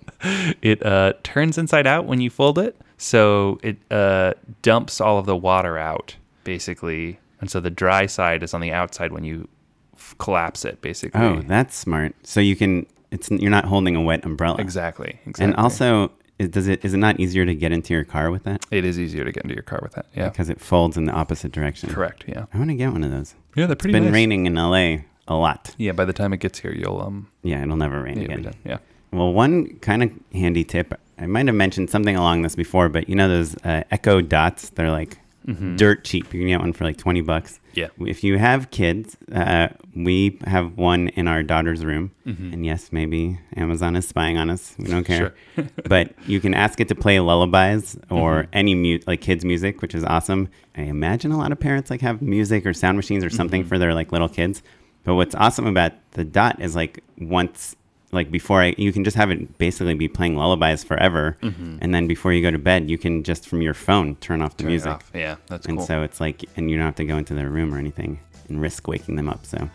[0.62, 5.26] It uh, turns inside out when you fold it, so it uh, dumps all of
[5.26, 9.48] the water out basically, and so the dry side is on the outside when you
[9.94, 11.20] f- collapse it, basically.
[11.20, 12.14] Oh, that's smart.
[12.22, 12.86] So you can.
[13.10, 14.56] It's you're not holding a wet umbrella.
[14.58, 15.18] Exactly.
[15.26, 15.44] Exactly.
[15.44, 18.44] And also, is, does it is it not easier to get into your car with
[18.44, 18.64] that?
[18.70, 20.06] It is easier to get into your car with that.
[20.14, 20.28] Yeah.
[20.28, 21.90] Because it folds in the opposite direction.
[21.90, 22.24] Correct.
[22.26, 22.46] Yeah.
[22.52, 23.34] I want to get one of those.
[23.54, 23.92] Yeah, they're pretty.
[23.92, 24.14] It's been nice.
[24.14, 25.74] raining in LA a lot.
[25.78, 25.92] Yeah.
[25.92, 27.28] By the time it gets here, you'll um.
[27.42, 28.54] Yeah, it'll never rain again.
[28.64, 28.78] Yeah.
[29.12, 30.98] Well, one kind of handy tip.
[31.18, 34.70] I might have mentioned something along this before, but you know those uh, Echo dots?
[34.70, 35.76] They're like mm-hmm.
[35.76, 36.32] dirt cheap.
[36.32, 37.60] You can get one for like 20 bucks.
[37.74, 37.88] Yeah.
[38.00, 42.12] If you have kids, uh, we have one in our daughter's room.
[42.26, 42.52] Mm-hmm.
[42.52, 44.74] And yes, maybe Amazon is spying on us.
[44.78, 45.34] We don't care.
[45.84, 48.50] But you can ask it to play lullabies or mm-hmm.
[48.52, 50.48] any mu- like kids music, which is awesome.
[50.76, 53.68] I imagine a lot of parents like have music or sound machines or something mm-hmm.
[53.68, 54.62] for their like little kids.
[55.04, 57.76] But what's awesome about the dot is like once
[58.12, 61.78] like before I, you can just have it basically be playing lullabies forever, mm-hmm.
[61.80, 64.56] and then before you go to bed, you can just from your phone turn off
[64.56, 64.90] the turn music.
[64.90, 65.10] Off.
[65.14, 65.86] Yeah, that's and cool.
[65.86, 68.60] so it's like, and you don't have to go into their room or anything and
[68.60, 69.46] risk waking them up.
[69.46, 69.68] So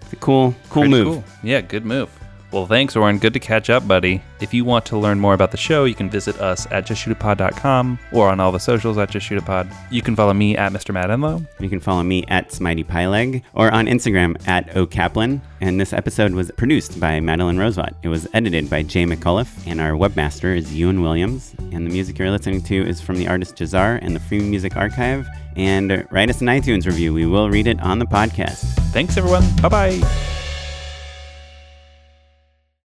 [0.00, 1.14] it's a cool, cool Pretty move.
[1.14, 1.24] Cool.
[1.42, 2.10] Yeah, good move.
[2.52, 3.16] Well, thanks, Oren.
[3.18, 4.20] Good to catch up, buddy.
[4.40, 7.98] If you want to learn more about the show, you can visit us at justshootitpod.com
[8.12, 9.74] or on all the socials at justshootitpod.
[9.90, 10.92] You can follow me at Mr.
[10.92, 11.46] Matt Enlow.
[11.60, 15.40] You can follow me at Smitey Pyleg or on Instagram at okaplan.
[15.62, 17.94] And this episode was produced by Madeline Rosevot.
[18.02, 21.54] It was edited by Jay McCullough, and our webmaster is Ewan Williams.
[21.58, 24.76] And the music you're listening to is from the artist Jahzzar and the Free Music
[24.76, 25.26] Archive.
[25.56, 27.14] And write us an iTunes review.
[27.14, 28.64] We will read it on the podcast.
[28.92, 29.44] Thanks, everyone.
[29.62, 30.41] Bye bye.